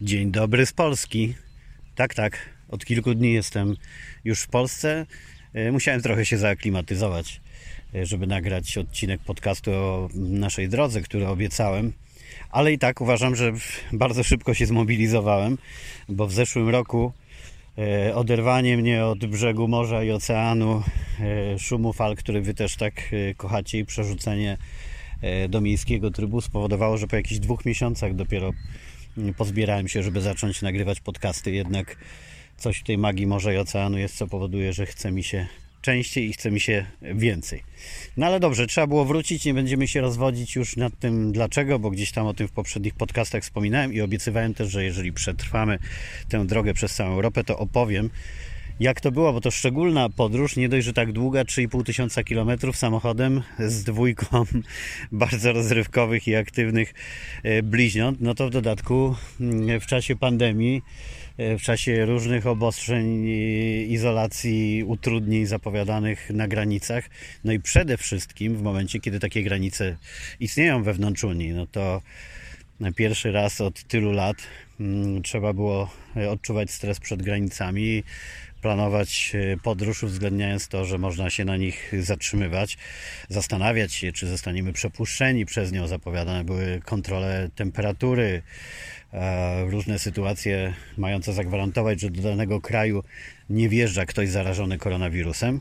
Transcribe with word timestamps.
Dzień 0.00 0.30
dobry 0.30 0.66
z 0.66 0.72
Polski. 0.72 1.34
Tak, 1.94 2.14
tak. 2.14 2.48
Od 2.68 2.84
kilku 2.84 3.14
dni 3.14 3.32
jestem 3.32 3.76
już 4.24 4.40
w 4.40 4.48
Polsce. 4.48 5.06
E, 5.52 5.72
Musiałem 5.72 6.02
trochę 6.02 6.26
się 6.26 6.38
zaaklimatyzować, 6.38 7.40
e, 7.94 8.06
żeby 8.06 8.26
nagrać 8.26 8.78
odcinek 8.78 9.20
podcastu 9.20 9.70
o 9.72 10.08
naszej 10.14 10.68
drodze, 10.68 11.00
który 11.00 11.28
obiecałem. 11.28 11.92
Ale 12.50 12.72
i 12.72 12.78
tak 12.78 13.00
uważam, 13.00 13.36
że 13.36 13.52
bardzo 13.92 14.22
szybko 14.22 14.54
się 14.54 14.66
zmobilizowałem, 14.66 15.58
bo 16.08 16.26
w 16.26 16.32
zeszłym 16.32 16.68
roku 16.68 17.12
e, 17.78 18.14
oderwanie 18.14 18.76
mnie 18.76 19.04
od 19.04 19.26
brzegu 19.26 19.68
morza 19.68 20.04
i 20.04 20.10
oceanu, 20.10 20.82
szumu 21.58 21.92
fal, 21.92 22.16
który 22.16 22.42
wy 22.42 22.54
też 22.54 22.76
tak 22.76 22.94
kochacie 23.36 23.78
i 23.78 23.84
przerzucenie 23.84 24.58
do 25.48 25.60
miejskiego 25.60 26.10
trybu 26.10 26.40
spowodowało, 26.40 26.96
że 26.96 27.06
po 27.06 27.16
jakichś 27.16 27.40
dwóch 27.40 27.64
miesiącach 27.64 28.14
dopiero 28.14 28.52
pozbierałem 29.36 29.88
się, 29.88 30.02
żeby 30.02 30.20
zacząć 30.20 30.62
nagrywać 30.62 31.00
podcasty. 31.00 31.52
Jednak 31.52 31.96
coś 32.56 32.78
w 32.78 32.84
tej 32.84 32.98
magii 32.98 33.26
morza 33.26 33.52
i 33.52 33.56
oceanu 33.56 33.98
jest, 33.98 34.16
co 34.16 34.26
powoduje, 34.26 34.72
że 34.72 34.86
chce 34.86 35.12
mi 35.12 35.24
się 35.24 35.46
częściej 35.84 36.28
i 36.28 36.32
chce 36.32 36.50
mi 36.50 36.60
się 36.60 36.86
więcej. 37.02 37.62
No 38.16 38.26
ale 38.26 38.40
dobrze, 38.40 38.66
trzeba 38.66 38.86
było 38.86 39.04
wrócić, 39.04 39.44
nie 39.44 39.54
będziemy 39.54 39.88
się 39.88 40.00
rozwodzić 40.00 40.56
już 40.56 40.76
nad 40.76 40.98
tym 40.98 41.32
dlaczego, 41.32 41.78
bo 41.78 41.90
gdzieś 41.90 42.12
tam 42.12 42.26
o 42.26 42.34
tym 42.34 42.48
w 42.48 42.52
poprzednich 42.52 42.94
podcastach 42.94 43.42
wspominałem 43.42 43.92
i 43.92 44.00
obiecywałem 44.00 44.54
też, 44.54 44.70
że 44.70 44.84
jeżeli 44.84 45.12
przetrwamy 45.12 45.78
tę 46.28 46.46
drogę 46.46 46.74
przez 46.74 46.94
całą 46.94 47.14
Europę, 47.14 47.44
to 47.44 47.58
opowiem, 47.58 48.10
jak 48.80 49.00
to 49.00 49.12
było, 49.12 49.32
bo 49.32 49.40
to 49.40 49.50
szczególna 49.50 50.08
podróż, 50.08 50.56
nie 50.56 50.68
dość, 50.68 50.86
że 50.86 50.92
tak 50.92 51.12
długa, 51.12 51.42
3,5 51.42 51.84
tysiąca 51.84 52.24
kilometrów 52.24 52.76
samochodem 52.76 53.42
z 53.58 53.84
dwójką 53.84 54.44
bardzo 55.12 55.52
rozrywkowych 55.52 56.28
i 56.28 56.34
aktywnych 56.34 56.94
e, 57.42 57.62
bliźniąt, 57.62 58.20
no 58.20 58.34
to 58.34 58.46
w 58.46 58.50
dodatku 58.50 59.14
mm, 59.40 59.80
w 59.80 59.86
czasie 59.86 60.16
pandemii, 60.16 60.82
e, 61.36 61.58
w 61.58 61.62
czasie 61.62 62.06
różnych 62.06 62.46
obostrzeń, 62.46 63.26
izolacji, 63.88 64.84
utrudnień 64.86 65.46
zapowiadanych 65.46 66.30
na 66.30 66.48
granicach, 66.48 67.10
no 67.44 67.52
i 67.52 67.60
przede 67.60 67.96
wszystkim 67.96 68.56
w 68.56 68.62
momencie, 68.62 69.00
kiedy 69.00 69.20
takie 69.20 69.42
granice 69.42 69.96
istnieją 70.40 70.82
wewnątrz 70.82 71.24
Unii, 71.24 71.52
no 71.52 71.66
to 71.66 72.02
pierwszy 72.96 73.32
raz 73.32 73.60
od 73.60 73.84
tylu 73.84 74.12
lat 74.12 74.36
mm, 74.80 75.22
trzeba 75.22 75.52
było 75.52 75.90
e, 76.16 76.30
odczuwać 76.30 76.70
stres 76.70 77.00
przed 77.00 77.22
granicami, 77.22 78.02
planować 78.64 79.32
e, 79.34 79.56
podróż, 79.56 80.02
uwzględniając 80.02 80.68
to, 80.68 80.84
że 80.84 80.98
można 80.98 81.30
się 81.30 81.44
na 81.44 81.56
nich 81.56 81.92
zatrzymywać, 82.00 82.78
zastanawiać 83.28 83.92
się, 83.92 84.12
czy 84.12 84.26
zostaniemy 84.26 84.72
przepuszczeni 84.72 85.46
przez 85.46 85.72
nią. 85.72 85.86
Zapowiadane 85.86 86.44
były 86.44 86.80
kontrole 86.84 87.48
temperatury, 87.54 88.42
e, 89.12 89.64
różne 89.64 89.98
sytuacje 89.98 90.74
mające 90.96 91.32
zagwarantować, 91.32 92.00
że 92.00 92.10
do 92.10 92.22
danego 92.22 92.60
kraju 92.60 93.02
nie 93.50 93.68
wjeżdża 93.68 94.06
ktoś 94.06 94.28
zarażony 94.28 94.78
koronawirusem. 94.78 95.60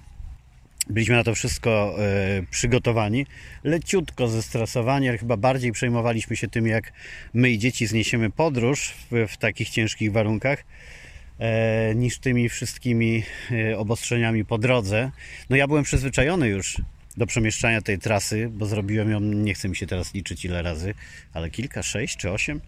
Byliśmy 0.90 1.16
na 1.16 1.24
to 1.24 1.36
wszystko 1.36 1.96
e, 2.00 2.44
przygotowani, 2.52 3.26
leciutko 3.64 4.28
zestresowani, 4.28 5.10
ale 5.10 5.18
chyba 5.18 5.38
bardziej 5.38 5.72
przejmowaliśmy 5.72 6.36
się 6.36 6.48
tym, 6.48 6.68
jak 6.68 6.94
my 7.34 7.50
i 7.50 7.60
dzieci 7.60 7.88
zniesiemy 7.88 8.30
podróż 8.30 8.94
w, 9.12 9.28
w 9.28 9.38
takich 9.38 9.70
ciężkich 9.70 10.12
warunkach, 10.12 10.64
niż 11.96 12.20
tymi 12.20 12.50
wszystkimi 12.50 13.24
e, 13.52 13.78
obostrzeniami 13.78 14.46
po 14.46 14.58
drodze. 14.58 15.12
No 15.50 15.56
ja 15.56 15.68
byłem 15.68 15.84
przyzwyczajony 15.84 16.48
już 16.48 16.78
do 17.18 17.26
przemieszczania 17.26 17.82
tej 17.82 18.00
trasy, 18.00 18.50
bo 18.52 18.66
zrobiłem 18.66 19.12
ją, 19.12 19.20
nie 19.20 19.54
chcę 19.54 19.70
mi 19.70 19.76
się 19.76 19.88
teraz 19.88 20.14
liczyć 20.14 20.46
ile 20.46 20.62
razy, 20.62 20.94
ale 21.34 21.50
kilka, 21.50 21.84
sześć 21.84 22.18
czy 22.18 22.32
osiem. 22.32 22.62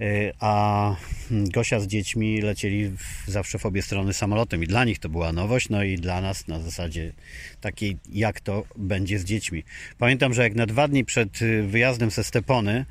E, 0.00 0.32
A 0.40 0.96
Gosia 1.30 1.80
z 1.80 1.86
dziećmi 1.86 2.40
lecieli 2.40 2.90
zawsze 3.26 3.58
w 3.58 3.66
obie 3.66 3.82
strony 3.82 4.12
samolotem 4.12 4.62
i 4.62 4.66
dla 4.66 4.84
nich 4.84 4.98
to 4.98 5.08
była 5.08 5.32
nowość, 5.32 5.68
no 5.68 5.82
i 5.82 5.96
dla 5.96 6.20
nas 6.20 6.48
na 6.48 6.60
zasadzie 6.60 7.12
takiej, 7.60 7.96
jak 8.12 8.40
to 8.40 8.64
będzie 8.76 9.18
z 9.18 9.24
dziećmi. 9.24 9.64
Pamiętam, 9.98 10.34
że 10.34 10.42
jak 10.42 10.54
na 10.54 10.66
dwa 10.66 10.88
dni 10.88 11.04
przed 11.04 11.38
wyjazdem 11.66 12.10
ze 12.10 12.24
Stepony 12.24 12.72
e, 12.72 12.84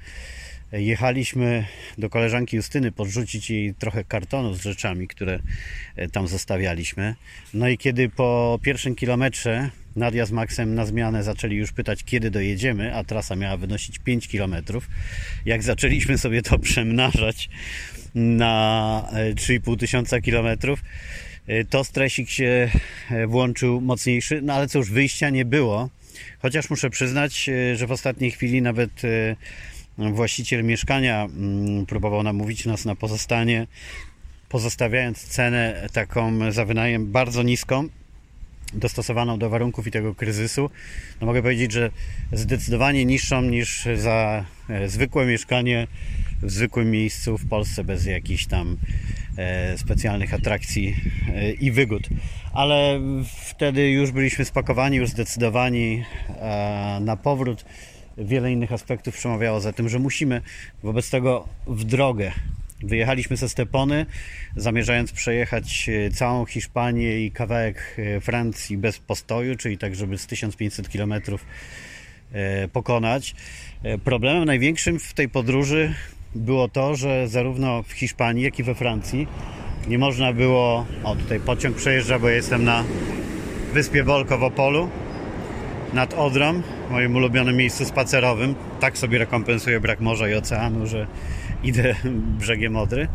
jechaliśmy 0.71 1.65
do 1.97 2.09
koleżanki 2.09 2.55
Justyny 2.55 2.91
podrzucić 2.91 3.49
jej 3.49 3.73
trochę 3.73 4.03
kartonów 4.03 4.57
z 4.57 4.61
rzeczami, 4.61 5.07
które 5.07 5.39
e, 5.95 6.09
tam 6.09 6.27
zostawialiśmy. 6.27 7.15
No 7.53 7.67
i 7.67 7.77
kiedy 7.77 8.09
po 8.09 8.59
pierwszym 8.63 8.95
kilometrze 8.95 9.69
Nadia 9.95 10.25
z 10.25 10.31
Maxem 10.31 10.75
na 10.75 10.85
zmianę 10.85 11.23
zaczęli 11.23 11.55
już 11.55 11.71
pytać, 11.71 12.03
kiedy 12.03 12.31
dojedziemy, 12.31 12.95
a 12.95 13.03
trasa 13.03 13.35
miała 13.35 13.57
wynosić 13.57 13.99
5 13.99 14.27
km. 14.27 14.55
Jak 15.45 15.63
zaczęliśmy 15.63 16.17
sobie 16.17 16.41
to 16.41 16.59
przemnażać 16.59 17.49
na 18.15 19.09
e, 19.13 19.33
3,5 19.33 19.77
tysiąca 19.77 20.21
kilometrów, 20.21 20.81
e, 21.47 21.65
to 21.65 21.83
stresik 21.83 22.29
się 22.29 22.69
e, 23.11 23.27
włączył 23.27 23.81
mocniejszy, 23.81 24.41
no 24.41 24.53
ale 24.53 24.67
cóż, 24.67 24.91
wyjścia 24.91 25.29
nie 25.29 25.45
było. 25.45 25.89
Chociaż 26.41 26.69
muszę 26.69 26.89
przyznać, 26.89 27.49
e, 27.49 27.75
że 27.75 27.87
w 27.87 27.91
ostatniej 27.91 28.31
chwili 28.31 28.61
nawet 28.61 29.05
e, 29.05 29.35
właściciel 30.13 30.63
mieszkania 30.63 31.25
mm, 31.25 31.85
próbował 31.85 32.23
namówić 32.23 32.65
nas 32.65 32.85
na 32.85 32.95
pozostanie, 32.95 33.67
pozostawiając 34.49 35.23
cenę 35.23 35.87
taką 35.93 36.51
za 36.51 36.65
wynajem 36.65 37.11
bardzo 37.11 37.43
niską, 37.43 37.89
dostosowaną 38.73 39.39
do 39.39 39.49
warunków 39.49 39.87
i 39.87 39.91
tego 39.91 40.15
kryzysu. 40.15 40.69
No 41.21 41.27
mogę 41.27 41.41
powiedzieć, 41.41 41.71
że 41.71 41.91
zdecydowanie 42.31 43.05
niższą 43.05 43.41
niż 43.41 43.87
za 43.95 44.45
e, 44.69 44.89
zwykłe 44.89 45.25
mieszkanie 45.25 45.87
w 46.41 46.51
zwykłym 46.51 46.91
miejscu 46.91 47.37
w 47.37 47.49
Polsce 47.49 47.83
bez 47.83 48.05
jakichś 48.05 48.45
tam 48.45 48.77
e, 49.37 49.77
specjalnych 49.77 50.33
atrakcji 50.33 50.95
e, 51.27 51.51
i 51.51 51.71
wygód. 51.71 52.09
Ale 52.53 53.01
wtedy 53.45 53.91
już 53.91 54.11
byliśmy 54.11 54.45
spakowani, 54.45 54.97
już 54.97 55.09
zdecydowani 55.09 56.03
na 57.01 57.15
powrót. 57.15 57.65
Wiele 58.19 58.51
innych 58.51 58.73
aspektów 58.73 59.15
przemawiało 59.15 59.59
za 59.59 59.73
tym, 59.73 59.89
że 59.89 59.99
musimy 59.99 60.41
wobec 60.83 61.09
tego 61.09 61.47
w 61.67 61.83
drogę. 61.83 62.31
Wyjechaliśmy 62.83 63.37
ze 63.37 63.49
Stepony, 63.49 64.05
zamierzając 64.55 65.11
przejechać 65.11 65.89
e, 65.89 66.11
całą 66.11 66.45
Hiszpanię 66.45 67.25
i 67.25 67.31
kawałek 67.31 67.97
e, 67.97 68.21
Francji 68.21 68.77
bez 68.77 68.99
postoju, 68.99 69.55
czyli 69.55 69.77
tak, 69.77 69.95
żeby 69.95 70.17
z 70.17 70.27
1500 70.27 70.89
km 70.89 71.13
e, 72.31 72.67
pokonać. 72.67 73.35
Problemem 74.03 74.45
największym 74.45 74.99
w 74.99 75.13
tej 75.13 75.29
podróży 75.29 75.93
było 76.35 76.67
to, 76.67 76.95
że 76.95 77.27
zarówno 77.27 77.83
w 77.83 77.91
Hiszpanii, 77.91 78.43
jak 78.43 78.59
i 78.59 78.63
we 78.63 78.75
Francji 78.75 79.27
nie 79.87 79.97
można 79.97 80.33
było. 80.33 80.85
O, 81.03 81.15
tutaj 81.15 81.39
pociąg 81.39 81.75
przejeżdża, 81.75 82.19
bo 82.19 82.29
jestem 82.29 82.63
na 82.63 82.83
wyspie 83.73 84.03
Wolko 84.03 84.37
w 84.37 84.43
Opolu 84.43 84.89
nad 85.93 86.13
Odrą, 86.13 86.61
moim 86.91 87.15
ulubionym 87.15 87.55
miejscu 87.55 87.85
spacerowym. 87.85 88.55
Tak 88.79 88.97
sobie 88.97 89.17
rekompensuję 89.17 89.79
brak 89.79 89.99
morza 89.99 90.29
i 90.29 90.33
oceanu, 90.33 90.87
że 90.87 91.07
idę 91.63 91.95
brzegiem 92.39 92.75
Odry. 92.75 93.07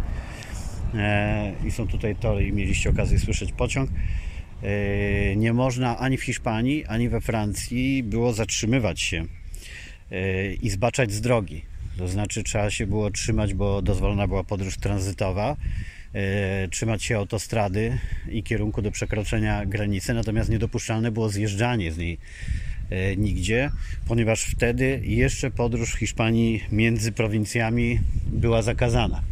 E, 0.95 1.53
I 1.65 1.71
są 1.71 1.89
tutaj 1.89 2.17
tory 2.17 2.47
i 2.47 2.53
mieliście 2.53 2.91
okazję 2.91 3.19
słyszeć 3.19 3.53
pociąg. 3.53 3.91
E, 4.63 5.37
nie 5.37 5.53
można 5.53 5.99
ani 5.99 6.17
w 6.17 6.23
Hiszpanii, 6.23 6.85
ani 6.85 7.09
we 7.09 7.21
Francji 7.21 8.03
było 8.03 8.33
zatrzymywać 8.33 9.01
się 9.01 9.25
e, 10.11 10.53
i 10.55 10.71
zbaczać 10.71 11.13
z 11.13 11.21
drogi. 11.21 11.63
To 11.99 12.09
znaczy 12.09 12.43
trzeba 12.43 12.71
się 12.71 12.87
było 12.87 13.11
trzymać, 13.11 13.55
bo 13.55 13.83
dozwolona 13.83 14.29
była 14.29 14.45
podróż 14.45 14.77
tranzytowa, 14.77 15.57
trzymać 16.71 17.03
się 17.03 17.17
autostrady 17.17 17.99
i 18.29 18.43
kierunku 18.43 18.83
do 18.83 18.91
przekroczenia 18.91 19.67
granicy, 19.67 20.15
natomiast 20.15 20.51
niedopuszczalne 20.51 21.11
było 21.11 21.29
zjeżdżanie 21.29 21.93
z 21.93 21.99
niej 21.99 22.19
e, 22.91 23.17
nigdzie, 23.17 23.71
ponieważ 24.09 24.45
wtedy 24.45 25.01
jeszcze 25.05 25.51
podróż 25.51 25.95
Hiszpanii 25.95 26.65
między 26.73 27.13
prowincjami 27.13 28.01
była 28.27 28.63
zakazana. 28.63 29.23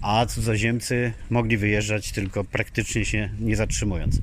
A 0.00 0.26
cudzoziemcy 0.26 1.12
mogli 1.30 1.56
wyjeżdżać 1.56 2.12
tylko 2.12 2.44
praktycznie 2.44 3.04
się 3.04 3.30
nie 3.40 3.56
zatrzymując. 3.56 4.20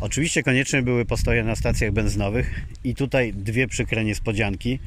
Oczywiście 0.00 0.42
konieczne 0.42 0.82
były 0.82 1.04
postoje 1.04 1.44
na 1.44 1.56
stacjach 1.56 1.92
benzynowych 1.92 2.64
i 2.84 2.94
tutaj 2.94 3.32
dwie 3.32 3.68
przykre 3.68 4.04
niespodzianki. 4.04 4.78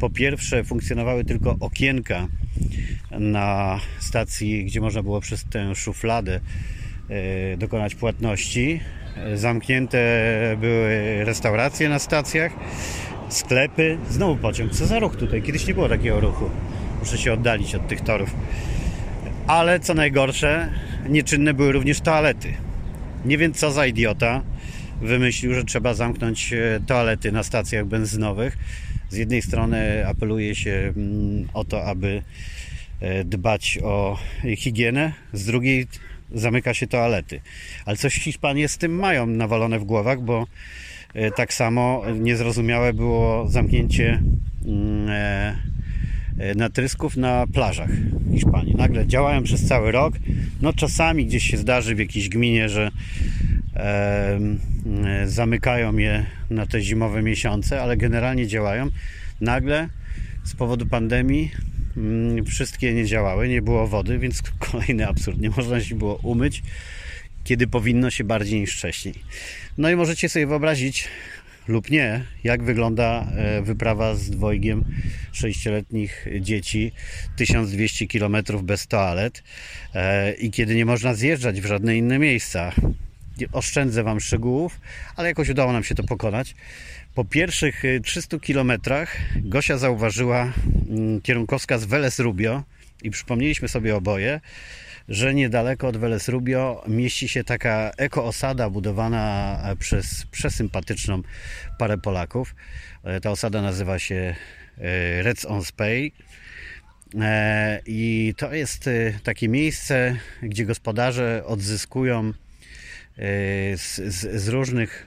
Po 0.00 0.10
pierwsze, 0.10 0.64
funkcjonowały 0.64 1.24
tylko 1.24 1.56
okienka 1.60 2.28
na 3.10 3.80
stacji, 3.98 4.64
gdzie 4.64 4.80
można 4.80 5.02
było 5.02 5.20
przez 5.20 5.44
tę 5.44 5.74
szufladę 5.74 6.40
e, 7.08 7.56
dokonać 7.56 7.94
płatności. 7.94 8.80
Zamknięte 9.34 9.98
były 10.60 11.24
restauracje 11.24 11.88
na 11.88 11.98
stacjach, 11.98 12.52
sklepy. 13.28 13.98
Znowu 14.10 14.36
pociąg. 14.36 14.72
Co 14.72 14.86
za 14.86 14.98
ruch 14.98 15.16
tutaj? 15.16 15.42
Kiedyś 15.42 15.66
nie 15.66 15.74
było 15.74 15.88
takiego 15.88 16.20
ruchu. 16.20 16.50
Muszę 16.98 17.18
się 17.18 17.32
oddalić 17.32 17.74
od 17.74 17.88
tych 17.88 18.00
torów. 18.00 18.34
Ale 19.46 19.80
co 19.80 19.94
najgorsze, 19.94 20.68
nieczynne 21.08 21.54
były 21.54 21.72
również 21.72 22.00
toalety. 22.00 22.54
Nie 23.24 23.38
wiem 23.38 23.52
co 23.52 23.72
za 23.72 23.86
idiota 23.86 24.42
wymyślił, 25.00 25.54
że 25.54 25.64
trzeba 25.64 25.94
zamknąć 25.94 26.52
e, 26.52 26.80
toalety 26.86 27.32
na 27.32 27.42
stacjach 27.42 27.86
benzynowych. 27.86 28.58
Z 29.10 29.16
jednej 29.16 29.42
strony 29.42 30.06
apeluje 30.06 30.54
się 30.54 30.92
mm, 30.96 31.48
o 31.54 31.64
to, 31.64 31.84
aby 31.84 32.22
e, 33.00 33.24
dbać 33.24 33.78
o 33.82 34.18
higienę, 34.56 35.12
z 35.32 35.44
drugiej 35.44 35.86
zamyka 36.34 36.74
się 36.74 36.86
toalety. 36.86 37.40
Ale 37.84 37.96
coś 37.96 38.14
Hiszpanie 38.14 38.68
z 38.68 38.78
tym 38.78 38.94
mają 38.94 39.26
nawalone 39.26 39.78
w 39.78 39.84
głowach, 39.84 40.20
bo 40.20 40.46
e, 41.14 41.30
tak 41.30 41.54
samo 41.54 42.02
niezrozumiałe 42.20 42.92
było 42.92 43.48
zamknięcie 43.48 44.22
mm, 44.66 45.08
e, 45.08 46.54
natrysków 46.54 47.16
na 47.16 47.46
plażach 47.46 47.90
Hiszpanii. 48.32 48.74
Nagle 48.74 49.06
działają 49.06 49.42
przez 49.42 49.66
cały 49.66 49.92
rok. 49.92 50.14
No 50.62 50.72
czasami 50.72 51.26
gdzieś 51.26 51.50
się 51.50 51.56
zdarzy 51.56 51.94
w 51.94 51.98
jakiejś 51.98 52.28
gminie, 52.28 52.68
że 52.68 52.90
zamykają 55.26 55.96
je 55.96 56.26
na 56.50 56.66
te 56.66 56.82
zimowe 56.82 57.22
miesiące, 57.22 57.82
ale 57.82 57.96
generalnie 57.96 58.46
działają. 58.46 58.88
Nagle 59.40 59.88
z 60.44 60.54
powodu 60.54 60.86
pandemii 60.86 61.50
mm, 61.96 62.44
wszystkie 62.44 62.94
nie 62.94 63.06
działały, 63.06 63.48
nie 63.48 63.62
było 63.62 63.86
wody, 63.86 64.18
więc 64.18 64.42
kolejny 64.70 65.08
absurd. 65.08 65.40
Nie 65.40 65.50
można 65.50 65.80
się 65.80 65.94
było 65.94 66.14
umyć, 66.14 66.62
kiedy 67.44 67.66
powinno 67.66 68.10
się 68.10 68.24
bardziej 68.24 68.60
niż 68.60 68.76
wcześniej. 68.76 69.14
No 69.78 69.90
i 69.90 69.96
możecie 69.96 70.28
sobie 70.28 70.46
wyobrazić, 70.46 71.08
lub 71.68 71.90
nie, 71.90 72.24
jak 72.44 72.62
wygląda 72.62 73.26
e, 73.36 73.62
wyprawa 73.62 74.14
z 74.14 74.30
dwojgiem 74.30 74.84
sześcioletnich 75.32 76.26
dzieci 76.40 76.92
1200 77.36 78.06
km 78.06 78.36
bez 78.62 78.86
toalet 78.86 79.42
e, 79.94 80.32
i 80.32 80.50
kiedy 80.50 80.74
nie 80.74 80.86
można 80.86 81.14
zjeżdżać 81.14 81.60
w 81.60 81.66
żadne 81.66 81.96
inne 81.96 82.18
miejsca. 82.18 82.72
Oszczędzę 83.52 84.02
Wam 84.02 84.20
szczegółów, 84.20 84.80
ale 85.16 85.28
jakoś 85.28 85.48
udało 85.48 85.72
nam 85.72 85.84
się 85.84 85.94
to 85.94 86.02
pokonać. 86.02 86.54
Po 87.14 87.24
pierwszych 87.24 87.82
300 88.02 88.36
y, 88.36 88.40
kilometrach 88.40 89.16
Gosia 89.36 89.78
zauważyła 89.78 90.52
mm, 90.88 91.20
kierunkowskaz 91.20 91.84
Veles 91.84 92.18
Rubio 92.18 92.62
i 93.02 93.10
przypomnieliśmy 93.10 93.68
sobie 93.68 93.96
oboje, 93.96 94.40
że 95.08 95.34
niedaleko 95.34 95.88
od 95.88 95.96
Veles 95.96 96.28
Rubio 96.28 96.84
mieści 96.88 97.28
się 97.28 97.44
taka 97.44 97.90
eko-osada 97.96 98.70
budowana 98.70 99.58
e, 99.64 99.76
przez 99.76 100.26
przesympatyczną 100.26 101.22
parę 101.78 101.98
Polaków. 101.98 102.54
E, 103.04 103.20
ta 103.20 103.30
osada 103.30 103.62
nazywa 103.62 103.98
się 103.98 104.34
e, 104.78 105.22
Reds 105.22 105.44
on 105.44 105.64
Spey. 105.64 106.12
I 107.86 108.34
to 108.36 108.54
jest 108.54 108.90
takie 109.22 109.48
miejsce, 109.48 110.16
gdzie 110.42 110.64
gospodarze 110.64 111.42
odzyskują 111.46 112.32
z, 113.76 113.96
z, 113.96 114.42
z 114.42 114.48
różnych 114.48 115.06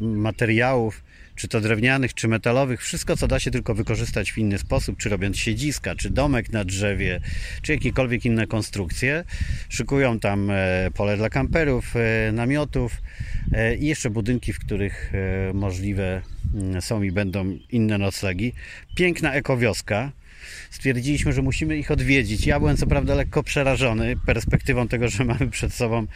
materiałów 0.00 1.02
czy 1.36 1.48
to 1.48 1.60
drewnianych, 1.60 2.14
czy 2.14 2.28
metalowych, 2.28 2.82
wszystko 2.82 3.16
co 3.16 3.28
da 3.28 3.40
się 3.40 3.50
tylko 3.50 3.74
wykorzystać 3.74 4.32
w 4.32 4.38
inny 4.38 4.58
sposób, 4.58 4.96
czy 4.98 5.08
robiąc 5.08 5.36
siedziska, 5.36 5.94
czy 5.94 6.10
domek 6.10 6.52
na 6.52 6.64
drzewie, 6.64 7.20
czy 7.62 7.72
jakiekolwiek 7.72 8.24
inne 8.24 8.46
konstrukcje. 8.46 9.24
Szykują 9.68 10.20
tam 10.20 10.50
e, 10.50 10.90
pole 10.94 11.16
dla 11.16 11.30
kamperów, 11.30 11.94
e, 11.96 12.32
namiotów 12.32 13.02
e, 13.52 13.74
i 13.74 13.86
jeszcze 13.86 14.10
budynki, 14.10 14.52
w 14.52 14.58
których 14.58 15.12
możliwe 15.54 16.22
mm, 16.54 16.82
są 16.82 17.02
i 17.02 17.12
będą 17.12 17.58
inne 17.70 17.98
noclegi. 17.98 18.52
Piękna 18.96 19.32
ekowioska 19.32 20.12
stwierdziliśmy, 20.70 21.32
że 21.32 21.42
musimy 21.42 21.76
ich 21.76 21.90
odwiedzić. 21.90 22.46
Ja 22.46 22.58
byłem 22.58 22.76
co 22.76 22.86
prawda 22.86 23.14
lekko 23.14 23.42
przerażony 23.42 24.16
perspektywą 24.26 24.88
tego, 24.88 25.08
że 25.08 25.24
mamy 25.24 25.50
przed 25.50 25.74
sobą 25.74 26.06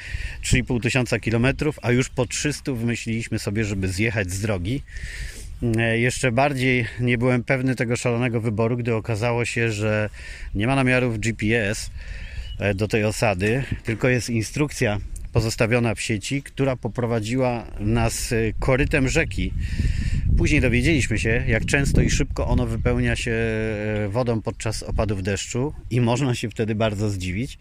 3,5 0.42 0.82
tysiąca 0.82 1.18
kilometrów, 1.18 1.78
a 1.82 1.92
już 1.92 2.08
po 2.08 2.26
300 2.26 2.72
wymyśliliśmy 2.72 3.38
sobie, 3.38 3.64
żeby 3.64 3.88
zjechać 3.88 4.30
z 4.30 4.40
drogi. 4.40 4.82
E, 5.76 5.98
jeszcze 5.98 6.32
bardziej 6.32 6.86
nie 7.00 7.18
byłem 7.18 7.44
pewny 7.44 7.74
tego 7.74 7.96
szalonego 7.96 8.40
wyboru, 8.40 8.76
gdy 8.76 8.94
okazało 8.94 9.44
się, 9.44 9.72
że 9.72 10.10
nie 10.54 10.66
ma 10.66 10.76
namiarów 10.76 11.18
GPS 11.18 11.90
e, 12.58 12.74
do 12.74 12.88
tej 12.88 13.04
osady, 13.04 13.64
tylko 13.84 14.08
jest 14.08 14.30
instrukcja 14.30 14.98
pozostawiona 15.32 15.94
w 15.94 16.00
sieci, 16.00 16.42
która 16.42 16.76
poprowadziła 16.76 17.66
nas 17.80 18.32
e, 18.32 18.36
korytem 18.58 19.08
rzeki 19.08 19.52
Później 20.38 20.60
dowiedzieliśmy 20.60 21.18
się, 21.18 21.44
jak 21.48 21.66
często 21.66 22.00
i 22.00 22.10
szybko 22.10 22.46
ono 22.46 22.66
wypełnia 22.66 23.16
się 23.16 23.30
e, 23.30 24.08
wodą 24.08 24.42
podczas 24.42 24.82
opadów 24.82 25.22
deszczu 25.22 25.74
i 25.90 26.00
można 26.00 26.34
się 26.34 26.50
wtedy 26.50 26.74
bardzo 26.74 27.10
zdziwić, 27.10 27.58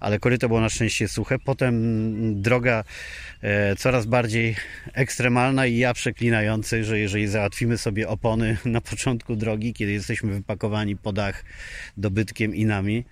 ale 0.00 0.18
koryto 0.18 0.48
było 0.48 0.60
na 0.60 0.68
szczęście 0.68 1.08
suche. 1.08 1.38
Potem 1.38 2.42
droga 2.42 2.84
e, 3.42 3.76
coraz 3.76 4.06
bardziej 4.06 4.56
ekstremalna 4.92 5.66
i 5.66 5.76
ja 5.76 5.94
przeklinający, 5.94 6.84
że 6.84 6.98
jeżeli 6.98 7.28
załatwimy 7.28 7.78
sobie 7.78 8.08
opony 8.08 8.56
na 8.64 8.80
początku 8.80 9.36
drogi, 9.36 9.74
kiedy 9.74 9.92
jesteśmy 9.92 10.32
wypakowani 10.32 10.96
po 10.96 11.12
dach 11.12 11.44
dobytkiem 11.96 12.54
i 12.54 12.64
nami, 12.64 13.04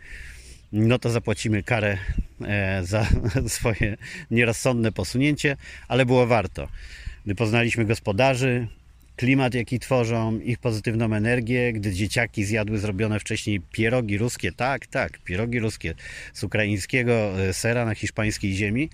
no 0.73 0.99
to 0.99 1.11
zapłacimy 1.11 1.63
karę 1.63 1.99
e, 2.45 2.81
za 2.85 3.07
swoje 3.49 3.97
nierozsądne 4.31 4.93
posunięcie, 4.93 5.57
ale 5.89 6.07
było 6.07 6.27
warto. 6.27 6.69
Gdy 7.25 7.35
poznaliśmy 7.35 7.85
gospodarzy, 7.85 8.69
klimat, 9.21 9.55
jaki 9.55 9.79
tworzą, 9.79 10.39
ich 10.39 10.59
pozytywną 10.59 11.15
energię, 11.15 11.73
gdy 11.73 11.93
dzieciaki 11.93 12.45
zjadły 12.45 12.79
zrobione 12.79 13.21
wcześniej 13.21 13.61
pierogi 13.73 14.19
ruskie, 14.19 14.53
tak, 14.53 14.87
tak, 14.87 15.19
pierogi 15.19 15.59
ruskie. 15.59 15.95
Z 16.35 16.45
ukraińskiego 16.45 17.43
e, 17.43 17.53
sera 17.53 17.85
na 17.85 17.95
hiszpańskiej 17.95 18.53
ziemi, 18.53 18.91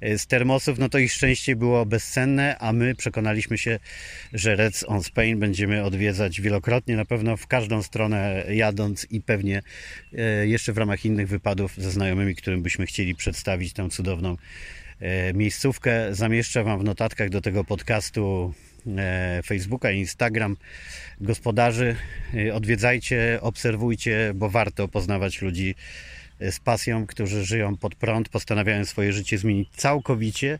e, 0.00 0.18
z 0.18 0.26
termosów, 0.26 0.78
no 0.78 0.88
to 0.88 0.98
ich 0.98 1.12
szczęście 1.12 1.56
było 1.56 1.86
bezcenne, 1.86 2.58
a 2.58 2.72
my 2.72 2.94
przekonaliśmy 2.94 3.58
się, 3.58 3.78
że 4.32 4.56
Reds 4.56 4.84
on 4.88 5.02
Spain 5.02 5.38
będziemy 5.38 5.84
odwiedzać 5.84 6.40
wielokrotnie, 6.40 6.96
na 6.96 7.04
pewno 7.04 7.36
w 7.36 7.46
każdą 7.46 7.82
stronę 7.82 8.44
jadąc 8.48 9.06
i 9.10 9.20
pewnie 9.20 9.62
e, 10.18 10.46
jeszcze 10.46 10.72
w 10.72 10.78
ramach 10.78 11.04
innych 11.04 11.28
wypadów 11.28 11.74
ze 11.76 11.90
znajomymi, 11.90 12.34
którym 12.34 12.62
byśmy 12.62 12.86
chcieli 12.86 13.14
przedstawić 13.14 13.72
tę 13.72 13.90
cudowną 13.90 14.36
miejscówkę. 15.34 16.14
Zamieszczę 16.14 16.64
Wam 16.64 16.80
w 16.80 16.84
notatkach 16.84 17.28
do 17.28 17.40
tego 17.40 17.64
podcastu 17.64 18.54
Facebooka 19.44 19.90
i 19.90 19.98
Instagram 19.98 20.56
gospodarzy. 21.20 21.96
E, 22.34 22.54
odwiedzajcie, 22.54 23.38
obserwujcie, 23.42 24.32
bo 24.34 24.50
warto 24.50 24.88
poznawać 24.88 25.42
ludzi 25.42 25.74
e, 26.40 26.52
z 26.52 26.60
pasją, 26.60 27.06
którzy 27.06 27.44
żyją 27.44 27.76
pod 27.76 27.94
prąd, 27.94 28.28
postanawiają 28.28 28.84
swoje 28.84 29.12
życie 29.12 29.38
zmienić 29.38 29.68
całkowicie 29.76 30.58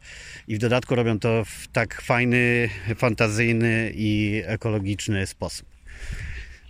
i 0.49 0.55
w 0.55 0.59
dodatku 0.59 0.95
robią 0.95 1.19
to 1.19 1.45
w 1.45 1.69
tak 1.73 2.03
fajny, 2.03 2.69
fantazyjny 2.97 3.93
i 3.95 4.43
ekologiczny 4.47 5.27
sposób. 5.27 5.67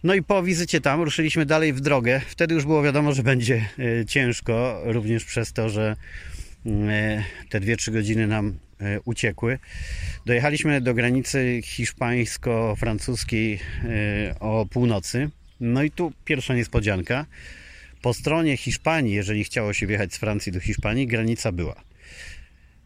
No 0.04 0.14
i 0.14 0.22
po 0.22 0.42
wizycie 0.42 0.80
tam 0.80 1.02
ruszyliśmy 1.02 1.46
dalej 1.46 1.72
w 1.72 1.80
drogę. 1.80 2.20
Wtedy 2.26 2.54
już 2.54 2.64
było 2.64 2.82
wiadomo, 2.82 3.12
że 3.12 3.22
będzie 3.22 3.68
ciężko, 4.08 4.80
również 4.84 5.24
przez 5.24 5.52
to, 5.52 5.68
że 5.68 5.96
te 7.48 7.60
2-3 7.60 7.92
godziny 7.92 8.26
nam 8.26 8.54
E, 8.54 8.63
uciekły. 9.04 9.58
Dojechaliśmy 10.26 10.80
do 10.80 10.94
granicy 10.94 11.60
hiszpańsko-francuskiej 11.64 13.58
e, 13.84 14.40
o 14.40 14.66
północy. 14.66 15.30
No 15.60 15.82
i 15.82 15.90
tu 15.90 16.12
pierwsza 16.24 16.54
niespodzianka. 16.54 17.26
Po 18.02 18.14
stronie 18.14 18.56
Hiszpanii, 18.56 19.14
jeżeli 19.14 19.44
chciało 19.44 19.72
się 19.72 19.86
wjechać 19.86 20.14
z 20.14 20.18
Francji 20.18 20.52
do 20.52 20.60
Hiszpanii, 20.60 21.06
granica 21.06 21.52
była. 21.52 21.74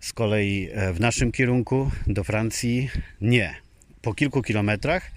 Z 0.00 0.12
kolei 0.12 0.68
e, 0.72 0.92
w 0.92 1.00
naszym 1.00 1.32
kierunku 1.32 1.90
do 2.06 2.24
Francji 2.24 2.90
nie. 3.20 3.54
Po 4.02 4.14
kilku 4.14 4.42
kilometrach 4.42 5.10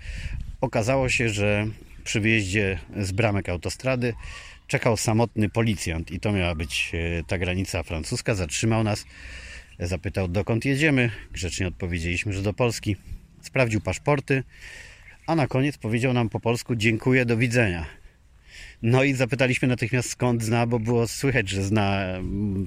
okazało 0.61 1.09
się, 1.09 1.29
że 1.29 1.67
przy 2.03 2.19
wyjeździe 2.19 2.79
z 2.97 3.11
bramek 3.11 3.49
autostrady 3.49 4.13
czekał 4.67 4.97
samotny 4.97 5.49
policjant 5.49 6.11
i 6.11 6.19
to 6.19 6.31
miała 6.31 6.55
być 6.55 6.91
ta 7.27 7.37
granica 7.37 7.83
francuska. 7.83 8.35
Zatrzymał 8.35 8.83
nas 8.83 9.05
Zapytał, 9.81 10.27
dokąd 10.27 10.65
jedziemy. 10.65 11.09
Grzecznie 11.31 11.67
odpowiedzieliśmy, 11.67 12.33
że 12.33 12.41
do 12.41 12.53
Polski. 12.53 12.95
Sprawdził 13.41 13.81
paszporty, 13.81 14.43
a 15.27 15.35
na 15.35 15.47
koniec 15.47 15.77
powiedział 15.77 16.13
nam 16.13 16.29
po 16.29 16.39
polsku: 16.39 16.75
Dziękuję, 16.75 17.25
do 17.25 17.37
widzenia. 17.37 17.85
No 18.81 19.03
i 19.03 19.13
zapytaliśmy 19.13 19.67
natychmiast 19.67 20.09
skąd 20.09 20.43
zna, 20.43 20.67
bo 20.67 20.79
było 20.79 21.07
słychać, 21.07 21.49
że 21.49 21.63
zna 21.63 22.05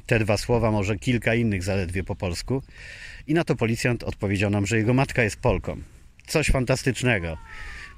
te 0.06 0.18
dwa 0.18 0.37
słowa, 0.37 0.71
może 0.71 0.97
kilka 0.97 1.35
innych 1.35 1.62
zaledwie 1.62 2.04
po 2.04 2.16
polsku. 2.16 2.62
I 3.26 3.35
na 3.35 3.44
to 3.44 3.56
policjant 3.56 4.02
odpowiedział 4.02 4.50
nam, 4.50 4.66
że 4.66 4.76
jego 4.76 4.94
matka 4.94 5.23
jest 5.23 5.37
Polką. 5.37 5.76
Coś 6.26 6.47
fantastycznego 6.47 7.38